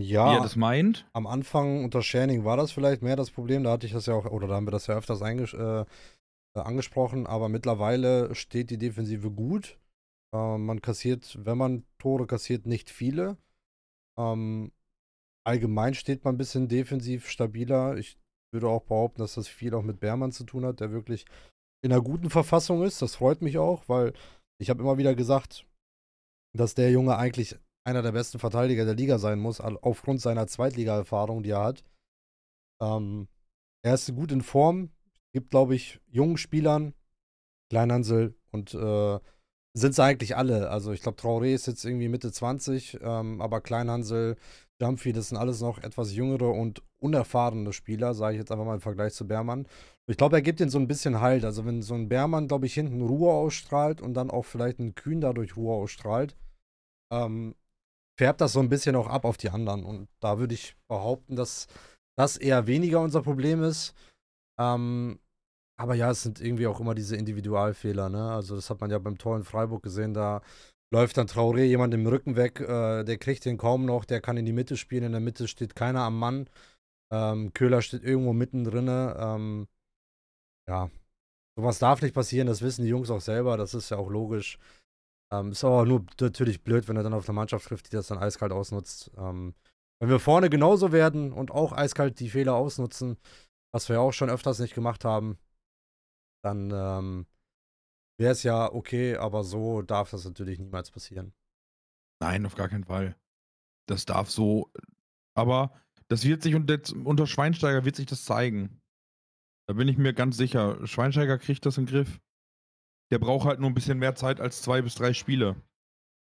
Ja, 0.00 0.32
wie 0.32 0.36
er 0.36 0.42
das 0.42 0.56
meint. 0.56 1.06
Am 1.12 1.26
Anfang 1.26 1.84
unter 1.84 2.02
Shanning 2.02 2.44
war 2.44 2.56
das 2.56 2.72
vielleicht 2.72 3.02
mehr 3.02 3.16
das 3.16 3.30
Problem. 3.30 3.64
Da 3.64 3.72
hatte 3.72 3.86
ich 3.86 3.92
das 3.92 4.06
ja 4.06 4.14
auch, 4.14 4.26
oder 4.26 4.48
da 4.48 4.54
haben 4.54 4.66
wir 4.66 4.72
das 4.72 4.86
ja 4.86 4.96
öfters 4.96 5.20
äh, 5.20 5.84
angesprochen. 6.54 7.26
Aber 7.26 7.48
mittlerweile 7.48 8.34
steht 8.34 8.70
die 8.70 8.78
Defensive 8.78 9.30
gut. 9.30 9.78
Äh, 10.34 10.58
man 10.58 10.82
kassiert, 10.82 11.38
wenn 11.44 11.58
man 11.58 11.84
Tore 11.98 12.26
kassiert, 12.26 12.66
nicht 12.66 12.90
viele. 12.90 13.36
Ähm, 14.18 14.72
allgemein 15.46 15.94
steht 15.94 16.24
man 16.24 16.34
ein 16.34 16.38
bisschen 16.38 16.68
defensiv 16.68 17.28
stabiler. 17.28 17.96
Ich 17.96 18.18
würde 18.52 18.68
auch 18.68 18.82
behaupten, 18.82 19.20
dass 19.20 19.34
das 19.34 19.48
viel 19.48 19.74
auch 19.74 19.82
mit 19.82 20.00
Beermann 20.00 20.32
zu 20.32 20.44
tun 20.44 20.64
hat, 20.64 20.80
der 20.80 20.92
wirklich 20.92 21.26
in 21.84 21.92
einer 21.92 22.02
guten 22.02 22.30
Verfassung 22.30 22.82
ist. 22.82 23.02
Das 23.02 23.16
freut 23.16 23.42
mich 23.42 23.58
auch, 23.58 23.88
weil 23.88 24.12
ich 24.60 24.70
habe 24.70 24.82
immer 24.82 24.98
wieder 24.98 25.14
gesagt, 25.14 25.66
dass 26.56 26.74
der 26.74 26.90
Junge 26.90 27.16
eigentlich 27.16 27.56
einer 27.84 28.02
der 28.02 28.12
besten 28.12 28.38
Verteidiger 28.38 28.84
der 28.84 28.94
Liga 28.94 29.18
sein 29.18 29.38
muss, 29.38 29.60
aufgrund 29.60 30.20
seiner 30.20 30.46
Zweitliga-Erfahrung, 30.46 31.42
die 31.42 31.50
er 31.50 31.64
hat. 31.64 31.84
Ähm, 32.82 33.28
er 33.82 33.94
ist 33.94 34.14
gut 34.14 34.32
in 34.32 34.42
Form, 34.42 34.90
gibt, 35.32 35.50
glaube 35.50 35.74
ich, 35.74 36.00
jungen 36.06 36.38
Spielern, 36.38 36.94
Kleinhansel 37.70 38.34
und 38.52 38.74
äh, 38.74 39.18
sind 39.76 39.94
sie 39.94 40.02
eigentlich 40.02 40.36
alle. 40.36 40.70
Also 40.70 40.92
ich 40.92 41.02
glaube, 41.02 41.20
Traoré 41.20 41.54
ist 41.54 41.66
jetzt 41.66 41.84
irgendwie 41.84 42.08
Mitte 42.08 42.32
20, 42.32 42.98
ähm, 43.02 43.40
aber 43.40 43.60
Kleinhansel, 43.60 44.36
Jumpy, 44.80 45.12
das 45.12 45.28
sind 45.28 45.38
alles 45.38 45.60
noch 45.60 45.78
etwas 45.78 46.14
jüngere 46.14 46.52
und 46.52 46.82
unerfahrene 46.98 47.72
Spieler, 47.72 48.14
sage 48.14 48.34
ich 48.34 48.40
jetzt 48.40 48.50
einfach 48.50 48.64
mal 48.64 48.74
im 48.74 48.80
Vergleich 48.80 49.14
zu 49.14 49.26
Bermann. 49.26 49.66
Ich 50.06 50.16
glaube, 50.16 50.36
er 50.36 50.42
gibt 50.42 50.60
ihnen 50.60 50.70
so 50.70 50.78
ein 50.78 50.88
bisschen 50.88 51.20
Halt. 51.20 51.44
Also 51.44 51.64
wenn 51.64 51.82
so 51.82 51.94
ein 51.94 52.08
Bermann, 52.08 52.48
glaube 52.48 52.66
ich, 52.66 52.74
hinten 52.74 53.02
Ruhe 53.02 53.32
ausstrahlt 53.32 54.00
und 54.00 54.14
dann 54.14 54.30
auch 54.30 54.44
vielleicht 54.44 54.78
ein 54.78 54.94
Kühn 54.94 55.20
dadurch 55.20 55.56
Ruhe 55.56 55.74
ausstrahlt, 55.74 56.36
ähm, 57.12 57.54
färbt 58.18 58.40
das 58.40 58.52
so 58.52 58.60
ein 58.60 58.68
bisschen 58.68 58.96
auch 58.96 59.08
ab 59.08 59.24
auf 59.24 59.36
die 59.36 59.50
anderen. 59.50 59.84
Und 59.84 60.08
da 60.20 60.38
würde 60.38 60.54
ich 60.54 60.76
behaupten, 60.88 61.36
dass 61.36 61.66
das 62.16 62.36
eher 62.36 62.66
weniger 62.66 63.00
unser 63.00 63.22
Problem 63.22 63.62
ist. 63.62 63.94
Ähm, 64.58 65.18
aber 65.76 65.94
ja, 65.94 66.10
es 66.10 66.22
sind 66.22 66.40
irgendwie 66.40 66.66
auch 66.66 66.80
immer 66.80 66.94
diese 66.94 67.16
Individualfehler, 67.16 68.08
ne? 68.08 68.30
Also, 68.32 68.54
das 68.54 68.70
hat 68.70 68.80
man 68.80 68.90
ja 68.90 68.98
beim 68.98 69.18
Tor 69.18 69.36
in 69.36 69.44
Freiburg 69.44 69.82
gesehen, 69.82 70.14
da 70.14 70.40
läuft 70.92 71.16
dann 71.16 71.26
Traoré 71.26 71.64
jemand 71.64 71.92
im 71.94 72.06
Rücken 72.06 72.36
weg, 72.36 72.60
äh, 72.60 73.02
der 73.02 73.18
kriegt 73.18 73.44
den 73.44 73.58
kaum 73.58 73.84
noch, 73.84 74.04
der 74.04 74.20
kann 74.20 74.36
in 74.36 74.46
die 74.46 74.52
Mitte 74.52 74.76
spielen, 74.76 75.04
in 75.04 75.12
der 75.12 75.20
Mitte 75.20 75.48
steht 75.48 75.74
keiner 75.74 76.02
am 76.02 76.18
Mann. 76.18 76.48
Ähm, 77.12 77.52
Köhler 77.52 77.82
steht 77.82 78.04
irgendwo 78.04 78.32
mittendrin. 78.32 78.86
Ähm, 78.88 79.66
ja, 80.68 80.90
sowas 81.56 81.80
darf 81.80 82.02
nicht 82.02 82.14
passieren, 82.14 82.46
das 82.46 82.62
wissen 82.62 82.84
die 82.84 82.90
Jungs 82.90 83.10
auch 83.10 83.20
selber, 83.20 83.56
das 83.56 83.74
ist 83.74 83.90
ja 83.90 83.96
auch 83.96 84.08
logisch. 84.08 84.58
Ähm, 85.32 85.52
ist 85.52 85.64
aber 85.64 85.86
nur 85.86 86.04
natürlich 86.20 86.62
blöd, 86.62 86.88
wenn 86.88 86.96
er 86.96 87.02
dann 87.02 87.14
auf 87.14 87.28
eine 87.28 87.34
Mannschaft 87.34 87.66
trifft, 87.68 87.86
die 87.86 87.96
das 87.96 88.08
dann 88.08 88.18
eiskalt 88.18 88.52
ausnutzt. 88.52 89.10
Ähm, 89.16 89.54
wenn 90.00 90.10
wir 90.10 90.20
vorne 90.20 90.50
genauso 90.50 90.92
werden 90.92 91.32
und 91.32 91.50
auch 91.50 91.72
eiskalt 91.72 92.20
die 92.20 92.30
Fehler 92.30 92.54
ausnutzen, 92.54 93.16
was 93.72 93.88
wir 93.88 94.00
auch 94.00 94.12
schon 94.12 94.30
öfters 94.30 94.58
nicht 94.58 94.74
gemacht 94.74 95.04
haben, 95.04 95.38
dann 96.44 96.70
ähm, 96.72 97.26
wäre 98.18 98.32
es 98.32 98.42
ja 98.42 98.72
okay, 98.72 99.16
aber 99.16 99.44
so 99.44 99.82
darf 99.82 100.10
das 100.10 100.24
natürlich 100.24 100.58
niemals 100.58 100.90
passieren. 100.90 101.32
Nein, 102.20 102.46
auf 102.46 102.54
gar 102.54 102.68
keinen 102.68 102.84
Fall. 102.84 103.16
Das 103.88 104.04
darf 104.04 104.30
so, 104.30 104.70
aber 105.34 105.72
das 106.08 106.24
wird 106.24 106.42
sich 106.42 106.54
unter, 106.54 106.78
unter 107.04 107.26
Schweinsteiger 107.26 107.84
wird 107.84 107.96
sich 107.96 108.06
das 108.06 108.24
zeigen. 108.24 108.80
Da 109.66 109.74
bin 109.74 109.88
ich 109.88 109.96
mir 109.96 110.12
ganz 110.12 110.36
sicher. 110.36 110.86
Schweinsteiger 110.86 111.38
kriegt 111.38 111.64
das 111.64 111.78
in 111.78 111.86
den 111.86 111.92
Griff. 111.94 112.20
Der 113.14 113.20
braucht 113.20 113.46
halt 113.46 113.60
nur 113.60 113.70
ein 113.70 113.74
bisschen 113.74 114.00
mehr 114.00 114.16
Zeit 114.16 114.40
als 114.40 114.60
zwei 114.60 114.82
bis 114.82 114.96
drei 114.96 115.12
Spiele, 115.12 115.54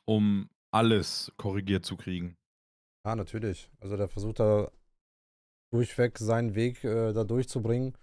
um 0.09 0.49
alles 0.73 1.33
korrigiert 1.37 1.85
zu 1.85 1.97
kriegen. 1.97 2.37
Ja, 3.05 3.17
natürlich. 3.17 3.69
Also 3.81 3.97
der 3.97 4.07
versucht 4.07 4.39
da 4.39 4.71
durchweg 5.75 6.17
seinen 6.17 6.55
Weg 6.55 6.85
äh, 6.85 7.13
da 7.13 7.25
durchzubringen 7.25 7.99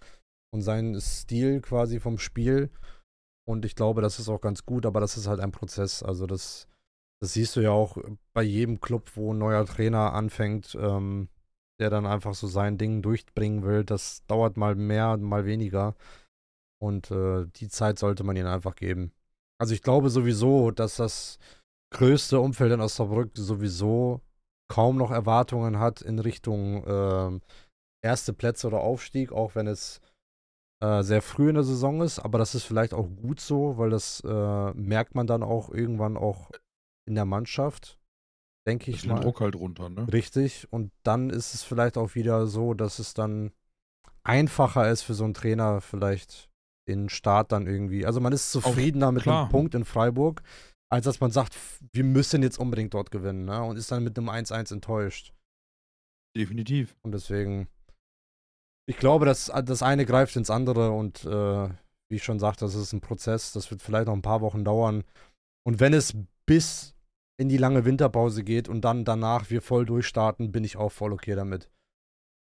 und 0.52 0.60
seinen 0.60 1.00
Stil 1.00 1.62
quasi 1.62 1.98
vom 1.98 2.18
Spiel. 2.18 2.68
Und 3.48 3.64
ich 3.64 3.74
glaube, 3.74 4.02
das 4.02 4.18
ist 4.18 4.28
auch 4.28 4.42
ganz 4.42 4.66
gut, 4.66 4.84
aber 4.84 5.00
das 5.00 5.16
ist 5.16 5.28
halt 5.28 5.40
ein 5.40 5.50
Prozess. 5.50 6.02
Also 6.02 6.26
das, 6.26 6.68
das 7.22 7.32
siehst 7.32 7.56
du 7.56 7.62
ja 7.62 7.70
auch 7.70 7.96
bei 8.34 8.42
jedem 8.42 8.80
Club, 8.80 9.12
wo 9.14 9.32
ein 9.32 9.38
neuer 9.38 9.64
Trainer 9.64 10.12
anfängt, 10.12 10.76
ähm, 10.78 11.30
der 11.80 11.88
dann 11.88 12.04
einfach 12.04 12.34
so 12.34 12.48
sein 12.48 12.76
Ding 12.76 13.00
durchbringen 13.00 13.64
will. 13.64 13.82
Das 13.82 14.26
dauert 14.26 14.58
mal 14.58 14.74
mehr, 14.74 15.16
mal 15.16 15.46
weniger. 15.46 15.96
Und 16.84 17.10
äh, 17.10 17.46
die 17.56 17.68
Zeit 17.68 17.98
sollte 17.98 18.24
man 18.24 18.36
ihnen 18.36 18.46
einfach 18.46 18.76
geben. 18.76 19.12
Also 19.58 19.72
ich 19.72 19.82
glaube 19.82 20.10
sowieso, 20.10 20.70
dass 20.70 20.96
das 20.96 21.38
größte 21.94 22.38
Umfeld 22.40 22.72
in 22.72 22.80
Osnabrück 22.80 23.30
sowieso 23.34 24.20
kaum 24.70 24.96
noch 24.96 25.10
Erwartungen 25.10 25.78
hat 25.78 26.02
in 26.02 26.18
Richtung 26.18 26.84
äh, 26.84 27.40
erste 28.04 28.32
Plätze 28.32 28.66
oder 28.66 28.80
Aufstieg, 28.80 29.32
auch 29.32 29.54
wenn 29.54 29.66
es 29.66 30.00
äh, 30.82 31.02
sehr 31.02 31.22
früh 31.22 31.48
in 31.48 31.54
der 31.54 31.64
Saison 31.64 32.02
ist. 32.02 32.18
Aber 32.18 32.38
das 32.38 32.54
ist 32.54 32.64
vielleicht 32.64 32.92
auch 32.92 33.08
gut 33.08 33.40
so, 33.40 33.78
weil 33.78 33.90
das 33.90 34.20
äh, 34.20 34.72
merkt 34.74 35.14
man 35.14 35.26
dann 35.26 35.42
auch 35.42 35.70
irgendwann 35.70 36.16
auch 36.16 36.50
in 37.06 37.14
der 37.14 37.24
Mannschaft, 37.24 37.98
denke 38.66 38.90
ich 38.90 39.06
mal. 39.06 39.20
Druck 39.20 39.40
halt 39.40 39.56
runter, 39.56 39.88
ne? 39.88 40.06
Richtig. 40.12 40.66
Und 40.70 40.92
dann 41.02 41.30
ist 41.30 41.54
es 41.54 41.62
vielleicht 41.62 41.96
auch 41.96 42.14
wieder 42.14 42.46
so, 42.46 42.74
dass 42.74 42.98
es 42.98 43.14
dann 43.14 43.52
einfacher 44.22 44.90
ist 44.90 45.02
für 45.02 45.14
so 45.14 45.24
einen 45.24 45.34
Trainer 45.34 45.80
vielleicht 45.80 46.50
den 46.88 47.08
Start 47.08 47.52
dann 47.52 47.66
irgendwie. 47.66 48.06
Also 48.06 48.20
man 48.20 48.32
ist 48.32 48.50
zufriedener 48.52 49.12
mit 49.12 49.26
einem 49.26 49.48
Punkt 49.48 49.74
in 49.74 49.84
Freiburg, 49.84 50.42
als 50.90 51.04
dass 51.04 51.20
man 51.20 51.30
sagt, 51.30 51.56
wir 51.92 52.04
müssen 52.04 52.42
jetzt 52.42 52.58
unbedingt 52.58 52.94
dort 52.94 53.10
gewinnen, 53.10 53.44
ne? 53.44 53.62
Und 53.62 53.76
ist 53.76 53.90
dann 53.90 54.04
mit 54.04 54.18
einem 54.18 54.28
1-1 54.28 54.72
enttäuscht. 54.72 55.32
Definitiv. 56.36 56.96
Und 57.02 57.12
deswegen, 57.12 57.68
ich 58.86 58.96
glaube, 58.98 59.24
dass 59.24 59.46
das 59.46 59.82
eine 59.82 60.04
greift 60.04 60.36
ins 60.36 60.50
andere 60.50 60.90
und 60.90 61.24
äh, 61.24 61.68
wie 62.10 62.16
ich 62.16 62.24
schon 62.24 62.38
sagte, 62.38 62.64
das 62.64 62.74
ist 62.74 62.92
ein 62.92 63.00
Prozess, 63.00 63.52
das 63.52 63.70
wird 63.70 63.82
vielleicht 63.82 64.06
noch 64.06 64.14
ein 64.14 64.22
paar 64.22 64.40
Wochen 64.40 64.64
dauern. 64.64 65.04
Und 65.66 65.80
wenn 65.80 65.94
es 65.94 66.14
bis 66.46 66.94
in 67.40 67.48
die 67.48 67.56
lange 67.56 67.84
Winterpause 67.84 68.44
geht 68.44 68.68
und 68.68 68.82
dann 68.82 69.04
danach 69.04 69.50
wir 69.50 69.62
voll 69.62 69.86
durchstarten, 69.86 70.52
bin 70.52 70.64
ich 70.64 70.76
auch 70.76 70.92
voll 70.92 71.12
okay 71.12 71.34
damit. 71.34 71.70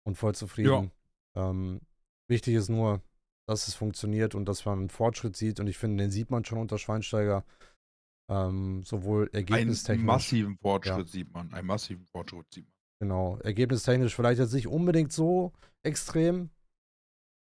Und 0.07 0.17
voll 0.17 0.35
zufrieden. 0.35 0.93
Ja. 1.35 1.51
Ähm, 1.51 1.81
wichtig 2.29 2.55
ist 2.55 2.69
nur, 2.69 3.03
dass 3.51 3.67
es 3.67 3.75
funktioniert 3.75 4.35
und 4.35 4.47
dass 4.47 4.65
man 4.65 4.79
einen 4.79 4.89
Fortschritt 4.91 5.37
sieht. 5.37 5.59
Und 5.59 5.67
ich 5.67 5.77
finde, 5.77 6.05
den 6.05 6.11
sieht 6.11 6.31
man 6.31 6.45
schon 6.45 6.59
unter 6.59 6.79
Schweinsteiger. 6.79 7.45
Ähm, 8.31 8.85
sowohl 8.85 9.29
ergebnistechnisch. 9.33 9.99
Einen 9.99 10.07
massiven 10.07 10.57
Fortschritt 10.59 11.07
ja. 11.07 11.13
sieht 11.13 11.33
man. 11.33 11.53
Einen 11.53 11.67
massiven 11.67 12.07
Fortschritt 12.07 12.47
sieht 12.55 12.65
man. 12.65 12.73
Genau. 13.01 13.39
Ergebnistechnisch 13.39 14.15
vielleicht 14.15 14.39
jetzt 14.39 14.55
nicht 14.55 14.69
unbedingt 14.69 15.13
so 15.13 15.53
extrem. 15.83 16.51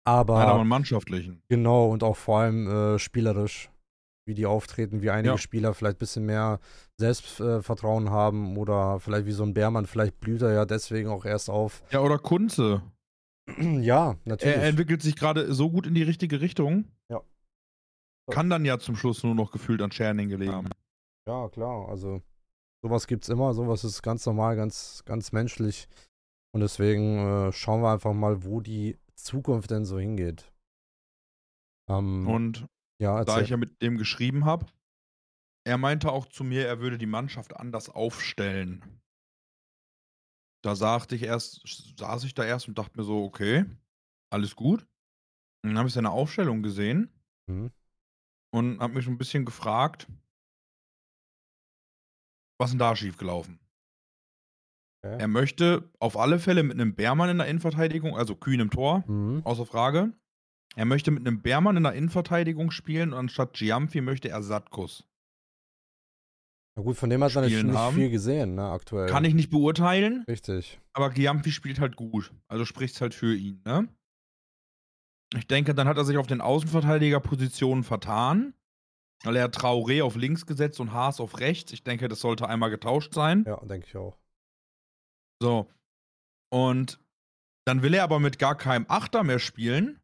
Aber. 0.07 0.39
Nein, 0.41 0.49
aber 0.49 0.61
einen 0.61 0.69
mannschaftlichen. 0.69 1.43
Genau, 1.49 1.89
und 1.89 2.03
auch 2.03 2.17
vor 2.17 2.41
allem 2.41 2.69
äh, 2.69 2.99
spielerisch. 2.99 3.71
Wie 4.27 4.35
die 4.35 4.47
auftreten, 4.47 5.03
wie 5.03 5.11
einige 5.11 5.35
ja. 5.35 5.39
Spieler 5.39 5.75
vielleicht 5.75 5.97
ein 5.97 5.99
bisschen 5.99 6.25
mehr 6.25 6.59
Selbstvertrauen 6.99 8.09
haben 8.09 8.57
oder 8.57 8.99
vielleicht 8.99 9.27
wie 9.27 9.33
so 9.33 9.43
ein 9.43 9.53
Bärmann, 9.53 9.85
vielleicht 9.85 10.19
blüht 10.19 10.41
er 10.41 10.55
ja 10.55 10.65
deswegen 10.65 11.11
auch 11.11 11.27
erst 11.27 11.51
auf. 11.51 11.83
Ja, 11.91 12.01
oder 12.01 12.19
Kunze. 12.19 12.81
Ja, 13.59 14.17
natürlich. 14.25 14.57
Er 14.57 14.65
entwickelt 14.65 15.03
sich 15.03 15.17
gerade 15.17 15.53
so 15.53 15.71
gut 15.71 15.87
in 15.87 15.95
die 15.95 16.03
richtige 16.03 16.41
Richtung. 16.41 16.87
Ja. 17.11 17.23
Kann 18.31 18.49
dann 18.49 18.65
ja 18.65 18.79
zum 18.79 18.97
Schluss 18.97 19.23
nur 19.23 19.35
noch 19.35 19.51
gefühlt 19.51 19.83
an 19.83 19.93
Scherning 19.93 20.29
gelegen. 20.29 20.71
Ja, 21.29 21.49
klar. 21.51 21.89
Also 21.89 22.23
sowas 22.83 23.07
gibt 23.07 23.25
es 23.25 23.29
immer. 23.29 23.53
Sowas 23.53 23.85
ist 23.85 24.03
ganz 24.03 24.25
normal, 24.25 24.57
ganz, 24.57 25.03
ganz 25.05 25.33
menschlich. 25.33 25.89
Und 26.55 26.61
deswegen 26.61 27.19
äh, 27.19 27.53
schauen 27.53 27.83
wir 27.83 27.93
einfach 27.93 28.15
mal, 28.15 28.45
wo 28.45 28.61
die 28.61 28.99
Zukunft 29.15 29.71
denn 29.71 29.85
so 29.85 29.99
hingeht. 29.99 30.53
Ähm, 31.91 32.27
Und 32.27 32.67
ja, 33.01 33.25
da 33.25 33.41
ich 33.41 33.51
ja 33.51 33.57
mit 33.57 33.83
dem 33.83 33.99
geschrieben 33.99 34.45
habe, 34.45 34.67
er 35.67 35.79
meinte 35.79 36.13
auch 36.13 36.27
zu 36.27 36.45
mir, 36.45 36.67
er 36.67 36.81
würde 36.81 36.99
die 36.99 37.07
Mannschaft 37.07 37.57
anders 37.57 37.89
aufstellen. 37.89 39.03
Da 40.65 40.75
sagte 40.75 41.15
ich 41.15 41.23
erst, 41.23 41.63
saß 41.99 42.25
ich 42.25 42.33
da 42.33 42.43
erst 42.43 42.69
und 42.69 42.79
dachte 42.79 42.97
mir 42.97 43.05
so, 43.05 43.23
okay, 43.23 43.67
alles 44.33 44.57
gut. 44.57 44.81
Und 45.63 45.71
dann 45.71 45.79
habe 45.79 45.89
ich 45.89 45.95
seine 45.95 46.11
Aufstellung 46.11 46.63
gesehen 46.63 47.11
mhm. 47.47 47.71
und 48.51 48.81
habe 48.81 48.95
mich 48.95 49.07
ein 49.07 49.19
bisschen 49.19 49.45
gefragt, 49.45 50.09
was 52.59 52.71
denn 52.71 52.79
da 52.79 52.97
schiefgelaufen? 52.97 53.59
Okay. 55.03 55.19
Er 55.21 55.29
möchte 55.29 55.91
auf 55.99 56.17
alle 56.17 56.39
Fälle 56.39 56.63
mit 56.63 56.81
einem 56.81 56.95
Bärmann 56.95 57.29
in 57.29 57.39
der 57.39 57.47
Innenverteidigung, 57.47 58.17
also 58.17 58.35
Kühn 58.35 58.61
im 58.61 58.71
Tor, 58.71 59.05
mhm. 59.07 59.43
außer 59.45 59.67
Frage. 59.67 60.15
Er 60.77 60.87
möchte 60.87 61.11
mit 61.11 61.27
einem 61.27 61.43
Bärmann 61.43 61.77
in 61.77 61.83
der 61.83 61.93
Innenverteidigung 61.93 62.71
spielen 62.71 63.13
und 63.13 63.19
anstatt 63.19 63.53
Giamfi 63.53 64.01
möchte 64.01 64.31
er 64.31 64.43
Satkus. 64.43 65.07
Na 66.77 66.83
gut, 66.83 66.97
von 66.97 67.09
dem 67.09 67.23
hat 67.23 67.35
man 67.35 67.45
nicht 67.45 67.65
haben. 67.65 67.95
viel 67.95 68.11
gesehen, 68.11 68.57
ne, 68.57 68.69
aktuell. 68.69 69.09
Kann 69.09 69.25
ich 69.25 69.35
nicht 69.35 69.51
beurteilen. 69.51 70.25
Richtig. 70.27 70.81
Aber 70.93 71.11
Giampi 71.11 71.53
spielt 71.53 71.79
halt 71.79 71.95
gut. 71.95 72.33
Also 72.49 72.65
spricht 72.65 72.97
es 72.97 73.01
halt 73.01 73.15
für 73.15 73.35
ihn, 73.35 73.63
ne? 73.65 73.89
Ich 75.37 75.47
denke, 75.47 75.75
dann 75.75 75.89
hat 75.89 75.97
er 75.97 76.05
sich 76.05 76.17
auf 76.17 76.27
den 76.27 76.41
Außenverteidigerpositionen 76.41 77.85
vertan. 77.85 78.55
Weil 79.23 79.37
er 79.37 79.45
hat 79.45 79.57
Traoré 79.57 80.03
auf 80.03 80.17
links 80.17 80.47
gesetzt 80.47 80.81
und 80.81 80.93
Haas 80.93 81.19
auf 81.21 81.41
rechts. 81.41 81.73
Ich 81.73 81.83
denke, 81.83 82.09
das 82.09 82.21
sollte 82.21 82.49
einmal 82.49 82.71
getauscht 82.71 83.15
sein. 83.15 83.45
Ja, 83.47 83.57
denke 83.65 83.87
ich 83.87 83.97
auch. 83.97 84.19
So. 85.41 85.71
Und 86.53 87.01
dann 87.67 87.83
will 87.83 87.95
er 87.95 88.05
aber 88.05 88.21
mit 88.21 88.39
gar 88.39 88.57
keinem 88.57 88.85
Achter 88.89 89.25
mehr 89.25 89.39
spielen, 89.39 90.01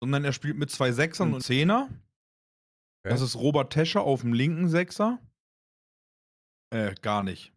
sondern 0.00 0.24
er 0.24 0.32
spielt 0.32 0.58
mit 0.58 0.70
zwei 0.70 0.92
Sechsern 0.92 1.28
hm. 1.28 1.34
und 1.34 1.40
Zehner. 1.40 1.88
Okay. 3.02 3.12
Das 3.12 3.20
ist 3.20 3.34
Robert 3.36 3.72
Tescher 3.72 4.02
auf 4.02 4.20
dem 4.20 4.32
linken 4.32 4.68
Sechser 4.68 5.18
äh, 6.70 6.94
gar 7.02 7.22
nicht. 7.22 7.52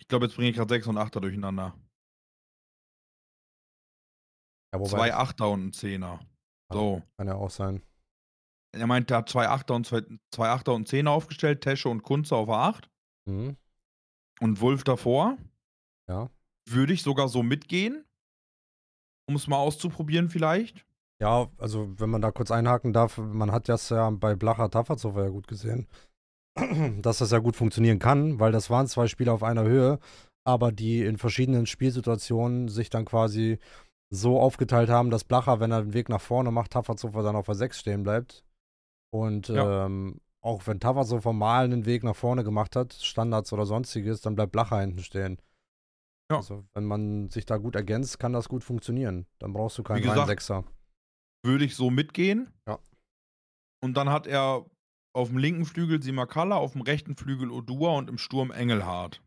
Ich 0.00 0.08
glaube, 0.08 0.26
jetzt 0.26 0.36
bringe 0.36 0.50
ich 0.50 0.56
gerade 0.56 0.72
6 0.72 0.86
und 0.86 0.98
8er 0.98 1.20
durcheinander. 1.20 1.74
Ja, 4.72 4.82
zwei 4.84 5.14
Achter 5.14 5.50
und 5.50 5.66
ein 5.66 5.72
Zehner. 5.72 6.20
So. 6.72 7.02
Kann 7.16 7.26
ja 7.26 7.34
auch 7.34 7.50
sein. 7.50 7.82
Er 8.72 8.86
meint, 8.86 9.10
er 9.10 9.18
hat 9.18 9.28
zwei 9.28 9.48
Achter 9.48 9.74
und 9.74 9.86
zwei, 9.86 10.02
zwei 10.30 10.48
Achter 10.48 10.74
und 10.74 10.86
Zehner 10.86 11.10
aufgestellt, 11.10 11.60
Tesche 11.60 11.88
und 11.88 12.02
Kunze 12.02 12.36
auf 12.36 12.48
8. 12.48 12.88
Mhm. 13.26 13.56
Und 14.40 14.60
Wolf 14.60 14.84
davor. 14.84 15.36
Ja. 16.08 16.30
Würde 16.68 16.92
ich 16.92 17.02
sogar 17.02 17.28
so 17.28 17.42
mitgehen, 17.42 18.04
um 19.28 19.34
es 19.34 19.48
mal 19.48 19.58
auszuprobieren 19.58 20.28
vielleicht. 20.28 20.86
Ja, 21.20 21.50
also 21.58 21.98
wenn 21.98 22.10
man 22.10 22.22
da 22.22 22.30
kurz 22.30 22.50
einhaken 22.50 22.92
darf, 22.92 23.18
man 23.18 23.52
hat 23.52 23.68
das 23.68 23.88
ja 23.90 24.08
bei 24.10 24.34
Blacher 24.36 24.70
Tafferzow 24.70 25.16
ja 25.16 25.28
gut 25.28 25.48
gesehen. 25.48 25.86
dass 27.02 27.18
das 27.18 27.30
ja 27.30 27.38
gut 27.38 27.56
funktionieren 27.56 27.98
kann, 27.98 28.40
weil 28.40 28.52
das 28.52 28.70
waren 28.70 28.86
zwei 28.86 29.06
Spieler 29.06 29.32
auf 29.32 29.42
einer 29.42 29.64
Höhe, 29.64 29.98
aber 30.44 30.72
die 30.72 31.02
in 31.02 31.18
verschiedenen 31.18 31.66
Spielsituationen 31.66 32.68
sich 32.68 32.90
dann 32.90 33.04
quasi 33.04 33.58
so 34.12 34.40
aufgeteilt 34.40 34.90
haben, 34.90 35.10
dass 35.10 35.24
Blacher, 35.24 35.60
wenn 35.60 35.70
er 35.70 35.82
den 35.82 35.94
Weg 35.94 36.08
nach 36.08 36.20
vorne 36.20 36.50
macht, 36.50 36.72
Tafferzofer 36.72 37.22
dann 37.22 37.36
auf 37.36 37.46
der 37.46 37.54
6 37.54 37.78
stehen 37.78 38.02
bleibt. 38.02 38.44
Und 39.12 39.48
ja. 39.48 39.86
ähm, 39.86 40.20
auch 40.42 40.66
wenn 40.66 40.80
Tafferzofer 40.80 41.32
mal 41.32 41.64
einen 41.64 41.86
Weg 41.86 42.02
nach 42.02 42.16
vorne 42.16 42.42
gemacht 42.42 42.74
hat, 42.74 42.92
Standards 42.94 43.52
oder 43.52 43.66
sonstiges, 43.66 44.20
dann 44.20 44.34
bleibt 44.34 44.52
Blacher 44.52 44.80
hinten 44.80 45.02
stehen. 45.02 45.40
Ja. 46.30 46.38
Also, 46.38 46.64
wenn 46.74 46.84
man 46.84 47.28
sich 47.28 47.44
da 47.44 47.56
gut 47.56 47.74
ergänzt, 47.74 48.18
kann 48.18 48.32
das 48.32 48.48
gut 48.48 48.64
funktionieren. 48.64 49.26
Dann 49.38 49.52
brauchst 49.52 49.78
du 49.78 49.82
keinen 49.82 50.26
Sechser. 50.26 50.64
Würde 51.44 51.64
ich 51.64 51.74
so 51.74 51.90
mitgehen. 51.90 52.52
Ja. 52.66 52.78
Und 53.82 53.96
dann 53.96 54.10
hat 54.10 54.26
er 54.26 54.64
auf 55.12 55.28
dem 55.28 55.38
linken 55.38 55.64
Flügel 55.64 56.02
Simakala, 56.02 56.56
auf 56.56 56.72
dem 56.72 56.82
rechten 56.82 57.16
Flügel 57.16 57.50
Odua 57.50 57.96
und 57.96 58.08
im 58.08 58.18
Sturm 58.18 58.50
Engelhardt. 58.50 59.22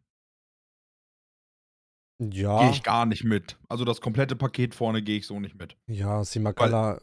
Ja. 2.19 2.59
Gehe 2.59 2.71
ich 2.71 2.83
gar 2.83 3.05
nicht 3.05 3.23
mit. 3.23 3.57
Also 3.67 3.83
das 3.83 3.99
komplette 3.99 4.35
Paket 4.35 4.75
vorne 4.75 5.01
gehe 5.01 5.17
ich 5.17 5.27
so 5.27 5.39
nicht 5.39 5.55
mit. 5.55 5.75
Ja, 5.87 6.23
Simakala 6.23 7.01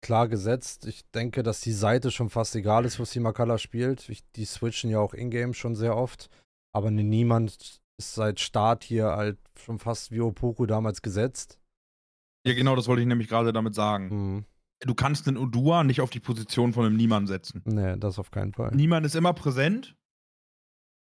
klar 0.00 0.28
gesetzt. 0.28 0.86
Ich 0.86 1.10
denke, 1.10 1.42
dass 1.42 1.60
die 1.60 1.72
Seite 1.72 2.10
schon 2.12 2.30
fast 2.30 2.54
egal 2.54 2.84
ist, 2.84 3.00
wo 3.00 3.04
Simakala 3.04 3.58
spielt. 3.58 4.08
Ich, 4.08 4.22
die 4.36 4.44
switchen 4.44 4.90
ja 4.90 5.00
auch 5.00 5.12
in-game 5.12 5.54
schon 5.54 5.74
sehr 5.74 5.96
oft. 5.96 6.30
Aber 6.72 6.90
niemand 6.90 7.80
ist 7.98 8.14
seit 8.14 8.38
Start 8.38 8.84
hier 8.84 9.16
halt 9.16 9.38
schon 9.58 9.80
fast 9.80 10.12
wie 10.12 10.20
Opoku 10.20 10.66
damals 10.66 11.02
gesetzt. 11.02 11.58
Ja, 12.46 12.54
genau, 12.54 12.76
das 12.76 12.86
wollte 12.86 13.02
ich 13.02 13.08
nämlich 13.08 13.28
gerade 13.28 13.52
damit 13.52 13.74
sagen. 13.74 14.08
Mhm 14.08 14.44
du 14.80 14.94
kannst 14.94 15.26
einen 15.28 15.36
Udua 15.36 15.84
nicht 15.84 16.00
auf 16.00 16.10
die 16.10 16.20
Position 16.20 16.72
von 16.72 16.86
einem 16.86 16.96
Niemand 16.96 17.28
setzen. 17.28 17.62
Nee, 17.64 17.96
das 17.96 18.18
auf 18.18 18.30
keinen 18.30 18.52
Fall. 18.52 18.74
Niemand 18.74 19.06
ist 19.06 19.16
immer 19.16 19.32
präsent 19.32 19.96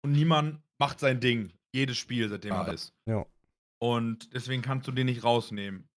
und 0.03 0.13
niemand 0.13 0.63
macht 0.79 1.01
sein 1.01 1.21
Ding. 1.21 1.53
Jedes 1.73 1.99
Spiel, 1.99 2.29
seitdem 2.29 2.53
ah, 2.53 2.67
er 2.67 2.73
ist. 2.73 2.93
Ja. 3.07 3.27
Und 3.81 4.35
deswegen 4.35 4.63
kannst 4.63 4.89
du 4.89 4.93
den 4.93 5.07
nicht 5.07 5.25
rausnehmen. 5.25 5.89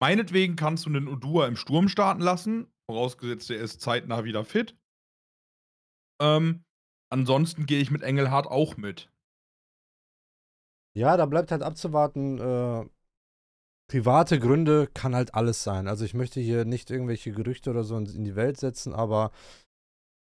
Meinetwegen 0.00 0.56
kannst 0.56 0.84
du 0.84 0.90
einen 0.90 1.08
Udua 1.08 1.46
im 1.46 1.56
Sturm 1.56 1.88
starten 1.88 2.20
lassen, 2.20 2.66
vorausgesetzt 2.90 3.50
er 3.50 3.60
ist 3.60 3.80
zeitnah 3.80 4.24
wieder 4.24 4.44
fit. 4.44 4.76
Ähm, 6.20 6.64
ansonsten 7.10 7.66
gehe 7.66 7.80
ich 7.80 7.90
mit 7.90 8.02
Engelhardt 8.02 8.46
auch 8.46 8.76
mit. 8.76 9.10
Ja, 10.94 11.16
da 11.16 11.26
bleibt 11.26 11.50
halt 11.50 11.62
abzuwarten, 11.62 12.38
äh, 12.38 12.88
private 13.88 14.38
Gründe 14.40 14.88
kann 14.92 15.14
halt 15.14 15.34
alles 15.34 15.62
sein. 15.62 15.88
Also 15.88 16.04
ich 16.04 16.14
möchte 16.14 16.40
hier 16.40 16.64
nicht 16.64 16.90
irgendwelche 16.90 17.32
Gerüchte 17.32 17.70
oder 17.70 17.84
so 17.84 17.96
in 17.96 18.24
die 18.24 18.36
Welt 18.36 18.58
setzen, 18.58 18.92
aber 18.92 19.30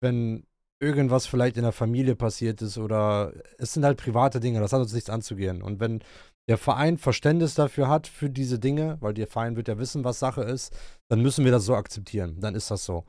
wenn 0.01 0.45
irgendwas 0.81 1.25
vielleicht 1.25 1.57
in 1.57 1.63
der 1.63 1.71
Familie 1.71 2.15
passiert 2.15 2.61
ist 2.61 2.77
oder 2.77 3.33
es 3.57 3.73
sind 3.73 3.85
halt 3.85 3.97
private 3.97 4.39
Dinge, 4.39 4.59
das 4.59 4.73
hat 4.73 4.81
uns 4.81 4.93
nichts 4.93 5.09
anzugehen. 5.09 5.61
Und 5.61 5.79
wenn 5.79 6.03
der 6.49 6.57
Verein 6.57 6.97
Verständnis 6.97 7.55
dafür 7.55 7.87
hat, 7.87 8.07
für 8.07 8.29
diese 8.29 8.59
Dinge, 8.59 8.97
weil 8.99 9.13
der 9.13 9.27
Verein 9.27 9.55
wird 9.55 9.69
ja 9.69 9.77
wissen, 9.77 10.03
was 10.03 10.19
Sache 10.19 10.43
ist, 10.43 10.75
dann 11.09 11.21
müssen 11.21 11.45
wir 11.45 11.51
das 11.51 11.65
so 11.65 11.75
akzeptieren. 11.75 12.39
Dann 12.41 12.55
ist 12.55 12.69
das 12.69 12.83
so. 12.83 13.05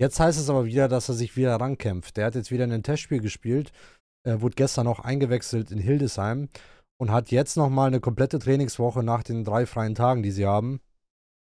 Jetzt 0.00 0.18
heißt 0.18 0.40
es 0.40 0.48
aber 0.48 0.64
wieder, 0.64 0.88
dass 0.88 1.10
er 1.10 1.14
sich 1.14 1.36
wieder 1.36 1.56
rankämpft. 1.56 2.16
Der 2.16 2.26
hat 2.26 2.34
jetzt 2.34 2.50
wieder 2.50 2.64
ein 2.64 2.82
Testspiel 2.82 3.20
gespielt, 3.20 3.70
er 4.22 4.42
wurde 4.42 4.54
gestern 4.54 4.86
auch 4.86 5.00
eingewechselt 5.00 5.70
in 5.70 5.78
Hildesheim 5.78 6.48
und 7.00 7.10
hat 7.10 7.30
jetzt 7.30 7.56
nochmal 7.56 7.86
eine 7.86 7.98
komplette 7.98 8.38
Trainingswoche 8.38 9.02
nach 9.02 9.22
den 9.22 9.42
drei 9.42 9.64
freien 9.64 9.94
Tagen, 9.94 10.22
die 10.22 10.32
sie 10.32 10.44
haben, 10.44 10.80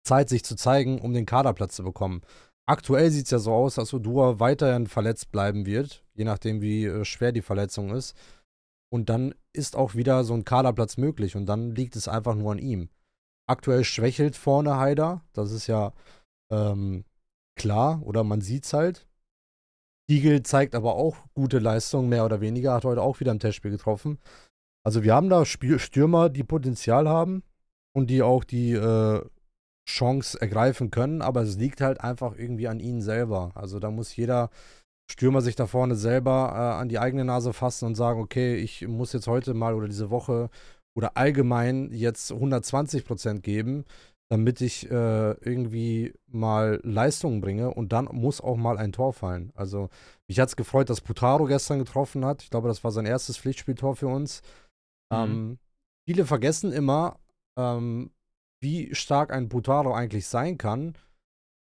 Zeit, 0.08 0.30
sich 0.30 0.46
zu 0.46 0.56
zeigen, 0.56 1.02
um 1.02 1.14
den 1.14 1.26
Kaderplatz 1.26 1.76
zu 1.76 1.84
bekommen. 1.84 2.22
Aktuell 2.66 3.12
sieht 3.12 3.26
es 3.26 3.32
ja 3.32 3.40
so 3.40 3.52
aus, 3.54 3.76
dass 3.76 3.94
Odua 3.94 4.40
weiterhin 4.40 4.88
verletzt 4.88 5.30
bleiben 5.30 5.66
wird, 5.66 6.06
je 6.14 6.24
nachdem, 6.24 6.62
wie 6.62 6.86
äh, 6.86 7.04
schwer 7.04 7.34
die 7.34 7.42
Verletzung 7.42 7.94
ist. 7.94 8.16
Und 8.90 9.10
dann 9.10 9.36
ist 9.52 9.76
auch 9.76 9.94
wieder 9.94 10.24
so 10.24 10.34
ein 10.34 10.46
Kaderplatz 10.46 10.96
möglich 10.96 11.36
und 11.36 11.46
dann 11.48 11.76
liegt 11.76 11.98
es 11.98 12.08
einfach 12.08 12.36
nur 12.36 12.54
an 12.54 12.60
ihm. 12.60 12.90
Aktuell 13.46 13.84
schwächelt 13.84 14.38
vorne 14.38 14.78
Haider, 14.78 15.22
das 15.34 15.52
ist 15.52 15.68
ja 15.68 15.92
ähm, 16.50 17.04
klar, 17.58 18.02
oder 18.04 18.24
man 18.24 18.40
sieht 18.40 18.64
es 18.64 18.72
halt. 18.72 19.06
Diegel 20.10 20.44
zeigt 20.44 20.76
aber 20.76 20.96
auch 20.96 21.18
gute 21.34 21.60
Leistung, 21.60 22.08
mehr 22.08 22.24
oder 22.24 22.40
weniger, 22.40 22.74
hat 22.74 22.86
heute 22.86 23.02
auch 23.02 23.20
wieder 23.20 23.34
im 23.34 23.40
Testspiel 23.40 23.72
getroffen. 23.72 24.18
Also 24.84 25.04
wir 25.04 25.14
haben 25.14 25.30
da 25.30 25.46
Stürmer, 25.46 26.30
die 26.30 26.44
Potenzial 26.44 27.08
haben 27.08 27.44
und 27.94 28.10
die 28.10 28.22
auch 28.22 28.44
die 28.44 28.74
äh, 28.74 29.22
Chance 29.88 30.40
ergreifen 30.40 30.92
können, 30.92 31.22
aber 31.22 31.42
es 31.42 31.58
liegt 31.58 31.82
halt 31.82 32.02
einfach 32.02 32.38
irgendwie 32.38 32.68
an 32.68 32.80
ihnen 32.80 33.02
selber. 33.02 33.52
Also 33.56 33.80
da 33.80 33.92
muss 33.92 34.16
jeder 34.16 34.50
Stürmer 35.10 35.42
sich 35.42 35.56
da 35.56 35.68
vorne 35.68 35.96
selber 35.96 36.52
äh, 36.54 36.82
an 36.82 36.90
die 36.90 37.00
eigene 37.00 37.26
Nase 37.26 37.54
fassen 37.54 37.86
und 37.86 37.96
sagen, 37.96 38.22
okay, 38.22 38.56
ich 38.56 38.88
muss 38.88 39.14
jetzt 39.14 39.28
heute 39.28 39.54
mal 39.54 39.76
oder 39.76 39.88
diese 39.88 40.10
Woche 40.10 40.50
oder 40.96 41.18
allgemein 41.18 41.92
jetzt 41.92 42.32
120 42.32 43.06
Prozent 43.06 43.44
geben, 43.44 43.86
damit 44.30 44.62
ich 44.62 44.90
äh, 44.90 45.32
irgendwie 45.42 46.14
mal 46.28 46.80
Leistungen 46.84 47.42
bringe 47.42 47.74
und 47.74 47.92
dann 47.92 48.06
muss 48.06 48.40
auch 48.40 48.56
mal 48.56 48.78
ein 48.78 48.94
Tor 48.94 49.14
fallen. 49.14 49.52
Also 49.56 49.90
mich 50.30 50.40
hat 50.40 50.50
es 50.50 50.56
gefreut, 50.56 50.90
dass 50.90 51.02
Putaro 51.02 51.46
gestern 51.46 51.80
getroffen 51.80 52.24
hat. 52.24 52.44
Ich 52.44 52.50
glaube, 52.50 52.70
das 52.70 52.84
war 52.84 52.92
sein 52.92 53.06
erstes 53.06 53.38
Pflichtspieltor 53.38 53.96
für 53.98 54.08
uns. 54.08 54.42
Mhm. 55.12 55.18
Ähm, 55.18 55.60
viele 56.08 56.26
vergessen 56.26 56.72
immer, 56.72 57.20
ähm, 57.58 58.12
wie 58.62 58.94
stark 58.96 59.32
ein 59.34 59.50
Putaro 59.50 59.94
eigentlich 59.94 60.28
sein 60.28 60.58
kann, 60.58 60.96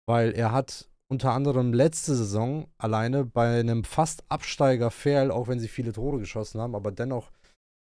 weil 0.06 0.32
er 0.32 0.52
hat 0.52 0.88
unter 1.10 1.32
anderem 1.32 1.72
letzte 1.72 2.14
Saison 2.14 2.66
alleine 2.78 3.24
bei 3.24 3.60
einem 3.60 3.84
fast 3.84 4.24
Absteiger 4.28 4.90
Fail, 4.90 5.30
auch 5.30 5.48
wenn 5.48 5.60
sie 5.60 5.68
viele 5.68 5.92
Tore 5.92 6.18
geschossen 6.18 6.60
haben, 6.60 6.74
aber 6.74 6.90
dennoch 6.92 7.30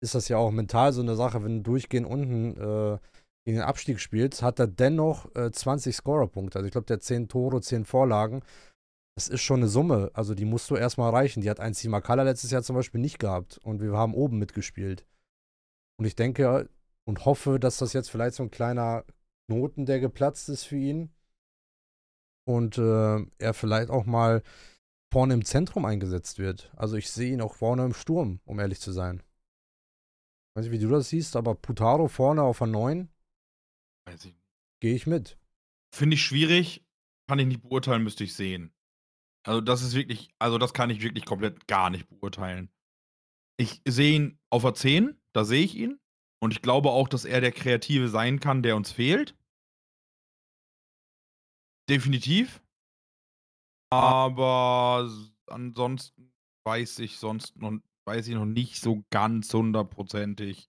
ist 0.03 0.15
das 0.15 0.29
ja 0.29 0.37
auch 0.37 0.51
mental 0.51 0.93
so 0.93 1.01
eine 1.01 1.17
Sache, 1.17 1.43
wenn 1.43 1.63
du 1.63 1.71
durchgehend 1.71 2.07
unten 2.07 2.57
äh, 2.57 2.99
gegen 3.47 3.59
den 3.59 3.67
Abstieg 3.67 4.01
spielst, 4.01 4.43
hat 4.43 4.59
er 4.59 4.67
dennoch 4.67 5.35
äh, 5.35 5.51
20 5.51 5.95
Scorerpunkte. 5.95 6.59
Also 6.59 6.67
ich 6.67 6.73
glaube, 6.73 6.87
der 6.87 6.97
hat 6.97 7.03
10 7.03 7.29
Tore, 7.29 7.61
10 7.61 7.85
Vorlagen. 7.85 8.43
Das 9.17 9.29
ist 9.29 9.41
schon 9.41 9.61
eine 9.61 9.69
Summe. 9.69 10.11
Also 10.13 10.35
die 10.35 10.45
musst 10.45 10.69
du 10.69 10.77
erstmal 10.77 11.11
erreichen. 11.11 11.41
Die 11.41 11.49
hat 11.49 11.61
ein 11.61 11.73
Simakala 11.73 12.25
letztes 12.25 12.51
Jahr 12.51 12.63
zum 12.63 12.77
Beispiel 12.77 13.01
nicht 13.01 13.19
gehabt. 13.19 13.59
Und 13.59 13.81
wir 13.81 13.93
haben 13.93 14.15
oben 14.15 14.39
mitgespielt. 14.39 15.07
Und 15.99 16.05
ich 16.05 16.17
denke 16.17 16.69
und 17.07 17.25
hoffe, 17.25 17.59
dass 17.59 17.79
das 17.79 17.93
jetzt 17.93 18.11
vielleicht 18.11 18.37
so 18.37 18.43
ein 18.43 18.51
kleiner 18.51 19.05
Knoten, 19.49 19.87
der 19.87 20.01
geplatzt 20.01 20.49
ist 20.49 20.65
für 20.65 20.77
ihn 20.77 21.15
und 22.47 22.79
äh, 22.79 23.25
er 23.39 23.55
vielleicht 23.55 23.91
auch 23.91 24.05
mal 24.05 24.43
vorne 25.13 25.35
im 25.35 25.45
Zentrum 25.45 25.85
eingesetzt 25.85 26.39
wird. 26.39 26.73
Also 26.77 26.97
ich 26.97 27.11
sehe 27.11 27.33
ihn 27.33 27.41
auch 27.41 27.55
vorne 27.55 27.85
im 27.85 27.95
Sturm, 27.95 28.41
um 28.45 28.59
ehrlich 28.59 28.81
zu 28.81 28.93
sein. 28.93 29.21
Ich 29.21 30.57
weiß 30.57 30.65
nicht, 30.67 30.73
wie 30.73 30.85
du 30.85 30.91
das 30.91 31.09
siehst, 31.09 31.37
aber 31.37 31.55
Putaro 31.55 32.09
vorne 32.09 32.43
auf 32.43 32.59
der 32.59 32.67
9, 32.67 33.09
gehe 34.81 34.95
ich 34.95 35.07
mit. 35.07 35.39
Finde 35.95 36.15
ich 36.15 36.23
schwierig, 36.23 36.85
kann 37.29 37.39
ich 37.39 37.47
nicht 37.47 37.63
beurteilen, 37.63 38.03
müsste 38.03 38.25
ich 38.25 38.35
sehen. 38.35 38.73
Also 39.47 39.61
das 39.61 39.83
ist 39.83 39.95
wirklich, 39.95 40.31
also 40.39 40.59
das 40.59 40.75
kann 40.75 40.91
ich 40.91 41.03
wirklich 41.03 41.25
komplett 41.25 41.67
gar 41.69 41.91
nicht 41.91 42.09
beurteilen. 42.09 42.71
Ich 43.59 43.81
sehe 43.87 44.17
ihn 44.17 44.39
auf 44.51 44.63
der 44.63 44.75
10, 44.75 45.19
da 45.37 45.45
sehe 45.45 45.63
ich 45.63 45.77
ihn. 45.77 46.01
Und 46.43 46.53
ich 46.53 46.63
glaube 46.63 46.91
auch, 46.91 47.09
dass 47.09 47.25
er 47.25 47.41
der 47.41 47.53
Kreative 47.53 48.09
sein 48.09 48.41
kann, 48.41 48.63
der 48.63 48.75
uns 48.77 48.91
fehlt. 48.91 49.37
Definitiv. 51.89 52.63
Aber 53.93 55.09
ansonsten 55.47 56.33
weiß 56.67 56.99
ich 57.01 57.19
sonst 57.19 57.57
noch, 57.57 57.79
weiß 58.07 58.29
ich 58.29 58.35
noch 58.35 58.47
nicht 58.47 58.81
so 58.81 59.05
ganz 59.11 59.53
hundertprozentig, 59.53 60.69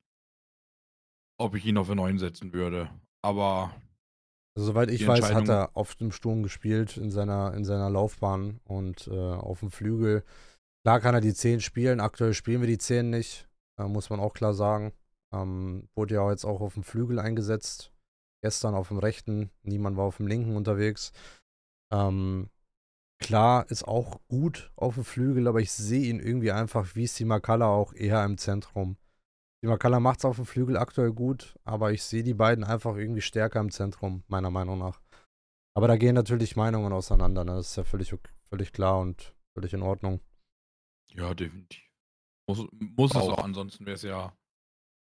ob 1.40 1.56
ich 1.56 1.66
ihn 1.66 1.78
auf 1.78 1.90
eine 1.90 2.02
9 2.02 2.20
setzen 2.20 2.54
würde. 2.54 2.90
Aber. 3.24 3.74
Also, 4.56 4.68
soweit 4.68 4.92
ich 4.92 5.08
weiß, 5.08 5.34
hat 5.34 5.50
er 5.50 5.76
auf 5.76 5.96
dem 5.96 6.12
Sturm 6.12 6.44
gespielt 6.44 6.98
in 6.98 7.12
seiner, 7.12 7.54
in 7.54 7.64
seiner 7.64 7.90
Laufbahn 7.90 8.60
und 8.66 9.08
äh, 9.08 9.12
auf 9.12 9.62
dem 9.62 9.72
Flügel. 9.72 10.24
Klar 10.84 11.00
kann 11.00 11.16
er 11.16 11.22
die 11.22 11.34
10 11.34 11.62
spielen. 11.62 12.00
Aktuell 12.00 12.34
spielen 12.34 12.62
wir 12.62 12.68
die 12.68 12.78
10 12.78 13.10
nicht. 13.10 13.47
Äh, 13.80 13.88
muss 13.88 14.10
man 14.10 14.20
auch 14.20 14.34
klar 14.34 14.54
sagen. 14.54 14.94
Ähm, 15.34 15.90
wurde 15.96 16.16
ja 16.16 16.30
jetzt 16.30 16.46
auch 16.46 16.62
auf 16.62 16.76
dem 16.76 16.84
Flügel 16.84 17.20
eingesetzt 17.20 17.92
gestern 18.42 18.76
auf 18.76 18.90
dem 18.90 19.00
rechten, 19.00 19.52
niemand 19.64 19.98
war 19.98 20.06
auf 20.06 20.18
dem 20.18 20.28
linken 20.28 20.56
unterwegs. 20.56 21.12
Ähm, 21.92 22.50
klar, 23.20 23.70
ist 23.70 23.88
auch 23.88 24.20
gut 24.28 24.72
auf 24.76 24.96
dem 24.96 25.04
Flügel, 25.04 25.48
aber 25.48 25.60
ich 25.60 25.72
sehe 25.72 26.10
ihn 26.10 26.20
irgendwie 26.20 26.52
einfach 26.52 26.96
wie 26.96 27.08
Simakala 27.08 27.68
auch 27.68 27.94
eher 27.94 28.24
im 28.24 28.38
Zentrum. 28.38 28.98
Simakala 29.62 30.00
macht 30.00 30.20
es 30.20 30.26
auf 30.26 30.36
dem 30.36 30.46
Flügel 30.46 30.78
aktuell 30.78 31.12
gut, 31.12 31.56
aber 31.64 31.92
ich 31.92 32.04
sehe 32.04 32.24
die 32.24 32.36
beiden 32.36 32.64
einfach 32.64 32.96
irgendwie 32.96 33.22
stärker 33.22 33.60
im 33.60 33.72
Zentrum, 33.72 34.24
meiner 34.28 34.52
Meinung 34.52 34.78
nach. 34.78 35.02
Aber 35.76 35.88
da 35.88 35.98
gehen 35.98 36.16
natürlich 36.16 36.56
Meinungen 36.56 36.94
auseinander, 36.94 37.44
ne? 37.44 37.56
Das 37.56 37.72
ist 37.72 37.76
ja 37.76 37.84
völlig, 37.84 38.16
völlig 38.50 38.72
klar 38.72 39.00
und 39.00 39.36
völlig 39.54 39.74
in 39.74 39.84
Ordnung. 39.84 40.22
Ja, 41.10 41.34
definitiv. 41.34 41.87
Muss, 42.48 42.66
muss 42.72 43.12
es 43.12 43.18
auch, 43.18 43.38
ansonsten 43.44 43.86
wäre 43.86 43.96
es 43.96 44.04
ja. 44.04 44.34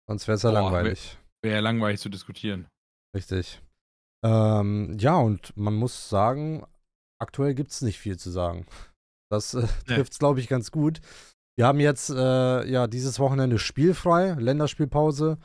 Sonst 0.08 0.28
wäre 0.28 0.36
es 0.36 0.44
ja 0.44 0.52
langweilig. 0.52 1.18
Wäre 1.42 1.56
ja 1.56 1.62
langweilig 1.62 2.00
zu 2.00 2.10
diskutieren. 2.10 2.68
Richtig. 3.16 3.62
Ähm, 4.26 4.98
ja, 5.00 5.18
und 5.18 5.56
man 5.56 5.76
muss 5.76 6.10
sagen, 6.10 6.66
aktuell 7.20 7.54
gibt 7.54 7.72
es 7.72 7.82
nicht 7.82 8.00
viel 8.00 8.18
zu 8.18 8.32
sagen. 8.32 8.66
Das 9.30 9.54
äh, 9.54 9.68
trifft 9.86 10.14
es, 10.14 10.20
glaube 10.20 10.40
ich, 10.40 10.48
ganz 10.48 10.72
gut. 10.72 11.02
Wir 11.58 11.68
haben 11.68 11.80
jetzt 11.80 12.10
äh, 12.10 12.66
ja 12.66 12.88
dieses 12.88 13.20
Wochenende 13.20 13.60
spielfrei, 13.60 14.34
Länderspielpause. 14.34 15.38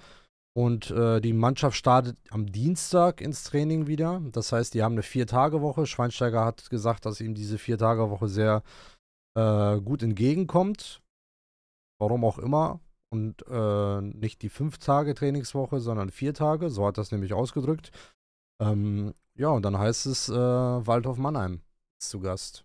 Und 0.54 0.90
äh, 0.90 1.20
die 1.20 1.32
Mannschaft 1.32 1.76
startet 1.76 2.18
am 2.30 2.46
Dienstag 2.46 3.22
ins 3.22 3.42
Training 3.44 3.86
wieder. 3.86 4.20
Das 4.32 4.52
heißt, 4.52 4.74
die 4.74 4.82
haben 4.82 4.92
eine 4.92 5.02
Vier-Tage-Woche. 5.02 5.86
Schweinsteiger 5.86 6.44
hat 6.44 6.68
gesagt, 6.68 7.06
dass 7.06 7.22
ihm 7.22 7.34
diese 7.34 7.56
Vier-Tage-Woche 7.56 8.28
sehr 8.28 8.62
äh, 9.34 9.80
gut 9.80 10.02
entgegenkommt. 10.02 11.00
Warum 12.02 12.24
auch 12.24 12.40
immer 12.40 12.80
und 13.12 13.46
äh, 13.46 14.00
nicht 14.00 14.42
die 14.42 14.48
fünf 14.48 14.78
Tage 14.78 15.14
Trainingswoche, 15.14 15.78
sondern 15.78 16.10
vier 16.10 16.34
Tage. 16.34 16.68
So 16.68 16.84
hat 16.84 16.98
das 16.98 17.12
nämlich 17.12 17.32
ausgedrückt. 17.32 17.92
Ähm, 18.60 19.14
ja, 19.38 19.50
und 19.50 19.62
dann 19.62 19.78
heißt 19.78 20.06
es 20.06 20.28
äh, 20.28 20.34
Waldhof 20.34 21.16
Mannheim 21.16 21.60
ist 22.00 22.10
zu 22.10 22.18
Gast. 22.18 22.64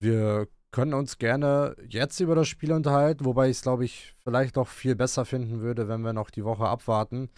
Wir 0.00 0.48
können 0.70 0.94
uns 0.94 1.18
gerne 1.18 1.76
jetzt 1.86 2.18
über 2.20 2.34
das 2.34 2.48
Spiel 2.48 2.72
unterhalten, 2.72 3.26
wobei 3.26 3.50
ich 3.50 3.58
es, 3.58 3.62
glaube 3.62 3.84
ich, 3.84 4.14
vielleicht 4.24 4.56
noch 4.56 4.68
viel 4.68 4.96
besser 4.96 5.26
finden 5.26 5.60
würde, 5.60 5.86
wenn 5.86 6.00
wir 6.00 6.14
noch 6.14 6.30
die 6.30 6.46
Woche 6.46 6.66
abwarten 6.66 7.28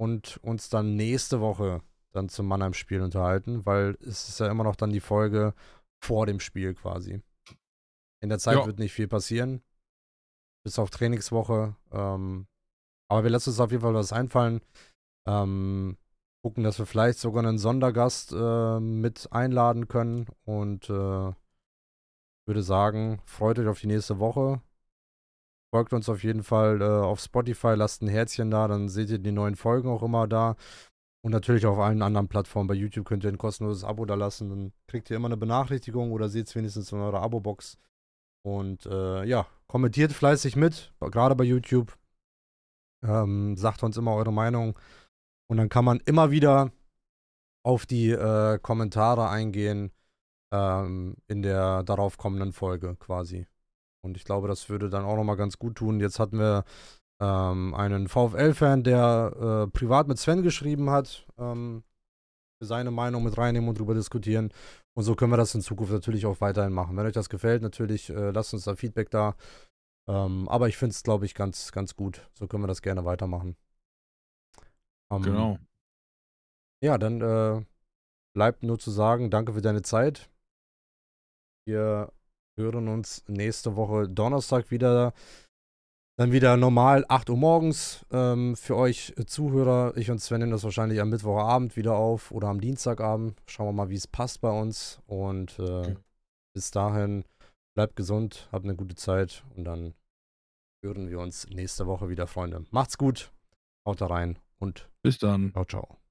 und 0.00 0.38
uns 0.42 0.68
dann 0.68 0.96
nächste 0.96 1.40
Woche 1.40 1.80
dann 2.10 2.28
zum 2.28 2.48
Mannheim-Spiel 2.48 3.02
unterhalten, 3.02 3.64
weil 3.66 3.96
es 4.00 4.28
ist 4.28 4.40
ja 4.40 4.50
immer 4.50 4.64
noch 4.64 4.74
dann 4.74 4.90
die 4.90 4.98
Folge 4.98 5.54
vor 6.02 6.26
dem 6.26 6.40
Spiel 6.40 6.74
quasi. 6.74 7.20
In 8.20 8.30
der 8.30 8.40
Zeit 8.40 8.56
ja. 8.56 8.66
wird 8.66 8.80
nicht 8.80 8.94
viel 8.94 9.06
passieren 9.06 9.62
bis 10.64 10.78
auf 10.78 10.90
Trainingswoche. 10.90 11.76
Ähm, 11.92 12.46
aber 13.08 13.24
wir 13.24 13.30
lassen 13.30 13.50
uns 13.50 13.60
auf 13.60 13.70
jeden 13.70 13.82
Fall 13.82 13.94
was 13.94 14.12
einfallen. 14.12 14.60
Ähm, 15.26 15.96
gucken, 16.42 16.64
dass 16.64 16.78
wir 16.78 16.86
vielleicht 16.86 17.18
sogar 17.18 17.44
einen 17.44 17.58
Sondergast 17.58 18.32
äh, 18.32 18.80
mit 18.80 19.28
einladen 19.32 19.88
können 19.88 20.26
und 20.44 20.90
äh, 20.90 21.32
würde 22.46 22.62
sagen, 22.62 23.20
freut 23.24 23.58
euch 23.58 23.68
auf 23.68 23.80
die 23.80 23.86
nächste 23.86 24.18
Woche. 24.18 24.60
Folgt 25.74 25.92
uns 25.92 26.08
auf 26.08 26.22
jeden 26.22 26.42
Fall 26.42 26.80
äh, 26.82 26.84
auf 26.84 27.20
Spotify, 27.20 27.74
lasst 27.74 28.02
ein 28.02 28.08
Herzchen 28.08 28.50
da, 28.50 28.68
dann 28.68 28.88
seht 28.88 29.10
ihr 29.10 29.18
die 29.18 29.32
neuen 29.32 29.56
Folgen 29.56 29.88
auch 29.88 30.02
immer 30.02 30.28
da. 30.28 30.56
Und 31.24 31.30
natürlich 31.30 31.64
auf 31.64 31.78
allen 31.78 32.02
anderen 32.02 32.28
Plattformen. 32.28 32.68
Bei 32.68 32.74
YouTube 32.74 33.06
könnt 33.06 33.24
ihr 33.24 33.30
ein 33.30 33.38
kostenloses 33.38 33.82
Abo 33.82 34.04
da 34.04 34.14
lassen. 34.14 34.50
Dann 34.50 34.72
kriegt 34.86 35.08
ihr 35.08 35.16
immer 35.16 35.28
eine 35.28 35.38
Benachrichtigung 35.38 36.12
oder 36.12 36.28
seht 36.28 36.48
es 36.48 36.54
wenigstens 36.54 36.92
in 36.92 36.98
eurer 36.98 37.22
Abo-Box. 37.22 37.78
Und 38.44 38.86
äh, 38.86 39.24
ja, 39.24 39.46
kommentiert 39.66 40.12
fleißig 40.12 40.56
mit, 40.56 40.92
gerade 41.00 41.34
bei 41.34 41.44
YouTube. 41.44 41.96
Ähm, 43.02 43.56
sagt 43.56 43.82
uns 43.82 43.96
immer 43.96 44.14
eure 44.14 44.32
Meinung. 44.32 44.78
Und 45.48 45.56
dann 45.56 45.68
kann 45.68 45.84
man 45.84 46.00
immer 46.04 46.30
wieder 46.30 46.72
auf 47.64 47.86
die 47.86 48.10
äh, 48.10 48.58
Kommentare 48.58 49.28
eingehen 49.28 49.90
ähm, 50.52 51.16
in 51.26 51.42
der 51.42 51.82
darauf 51.82 52.18
kommenden 52.18 52.52
Folge 52.52 52.96
quasi. 52.96 53.46
Und 54.02 54.16
ich 54.16 54.24
glaube, 54.24 54.48
das 54.48 54.68
würde 54.68 54.90
dann 54.90 55.04
auch 55.04 55.16
nochmal 55.16 55.36
ganz 55.36 55.58
gut 55.58 55.76
tun. 55.76 56.00
Jetzt 56.00 56.18
hatten 56.18 56.38
wir 56.38 56.64
ähm, 57.20 57.74
einen 57.74 58.08
VfL-Fan, 58.08 58.84
der 58.84 59.66
äh, 59.66 59.70
privat 59.70 60.08
mit 60.08 60.18
Sven 60.18 60.42
geschrieben 60.42 60.90
hat, 60.90 61.26
ähm, 61.38 61.82
seine 62.64 62.90
Meinung 62.90 63.22
mit 63.22 63.36
reinnehmen 63.38 63.68
und 63.68 63.78
drüber 63.78 63.94
diskutieren. 63.94 64.52
Und 64.96 65.04
so 65.04 65.14
können 65.14 65.32
wir 65.32 65.36
das 65.36 65.54
in 65.54 65.60
Zukunft 65.60 65.92
natürlich 65.92 66.26
auch 66.26 66.40
weiterhin 66.40 66.72
machen. 66.72 66.96
Wenn 66.96 67.06
euch 67.06 67.12
das 67.12 67.28
gefällt, 67.28 67.62
natürlich 67.62 68.10
äh, 68.10 68.30
lasst 68.30 68.54
uns 68.54 68.64
da 68.64 68.76
Feedback 68.76 69.10
da. 69.10 69.36
Ähm, 70.08 70.48
aber 70.48 70.68
ich 70.68 70.76
finde 70.76 70.92
es, 70.92 71.02
glaube 71.02 71.24
ich, 71.24 71.34
ganz, 71.34 71.72
ganz 71.72 71.96
gut. 71.96 72.28
So 72.34 72.46
können 72.46 72.62
wir 72.62 72.68
das 72.68 72.82
gerne 72.82 73.04
weitermachen. 73.04 73.56
Ähm, 75.10 75.22
genau. 75.22 75.58
Ja, 76.82 76.98
dann 76.98 77.20
äh, 77.20 77.64
bleibt 78.34 78.62
nur 78.62 78.78
zu 78.78 78.90
sagen, 78.90 79.30
danke 79.30 79.54
für 79.54 79.62
deine 79.62 79.82
Zeit. 79.82 80.28
Wir 81.66 82.12
hören 82.58 82.88
uns 82.88 83.24
nächste 83.26 83.76
Woche 83.76 84.08
Donnerstag 84.08 84.70
wieder. 84.70 85.14
Dann 86.16 86.30
wieder 86.30 86.56
normal 86.56 87.04
8 87.08 87.30
Uhr 87.30 87.36
morgens 87.36 88.06
ähm, 88.12 88.54
für 88.56 88.76
euch 88.76 89.12
äh, 89.16 89.26
Zuhörer. 89.26 89.96
Ich 89.96 90.12
und 90.12 90.20
Sven 90.20 90.40
nehmen 90.40 90.52
das 90.52 90.62
wahrscheinlich 90.62 91.00
am 91.00 91.10
Mittwochabend 91.10 91.76
wieder 91.76 91.96
auf 91.96 92.30
oder 92.30 92.48
am 92.48 92.60
Dienstagabend. 92.60 93.40
Schauen 93.46 93.66
wir 93.66 93.72
mal, 93.72 93.90
wie 93.90 93.96
es 93.96 94.06
passt 94.06 94.40
bei 94.40 94.50
uns. 94.50 95.00
Und 95.06 95.58
äh, 95.58 95.62
okay. 95.62 95.96
bis 96.54 96.70
dahin, 96.70 97.24
bleibt 97.74 97.96
gesund, 97.96 98.48
habt 98.52 98.64
eine 98.64 98.76
gute 98.76 98.94
Zeit 98.94 99.44
und 99.56 99.64
dann 99.64 99.94
hören 100.84 101.10
wir 101.10 101.18
uns 101.18 101.48
nächste 101.48 101.86
Woche 101.86 102.08
wieder, 102.08 102.28
Freunde. 102.28 102.64
Macht's 102.70 102.96
gut, 102.96 103.32
haut 103.84 104.00
da 104.00 104.06
rein 104.06 104.38
und 104.58 104.88
bis 105.02 105.18
dann. 105.18 105.50
Ciao, 105.52 105.64
ciao. 105.64 106.03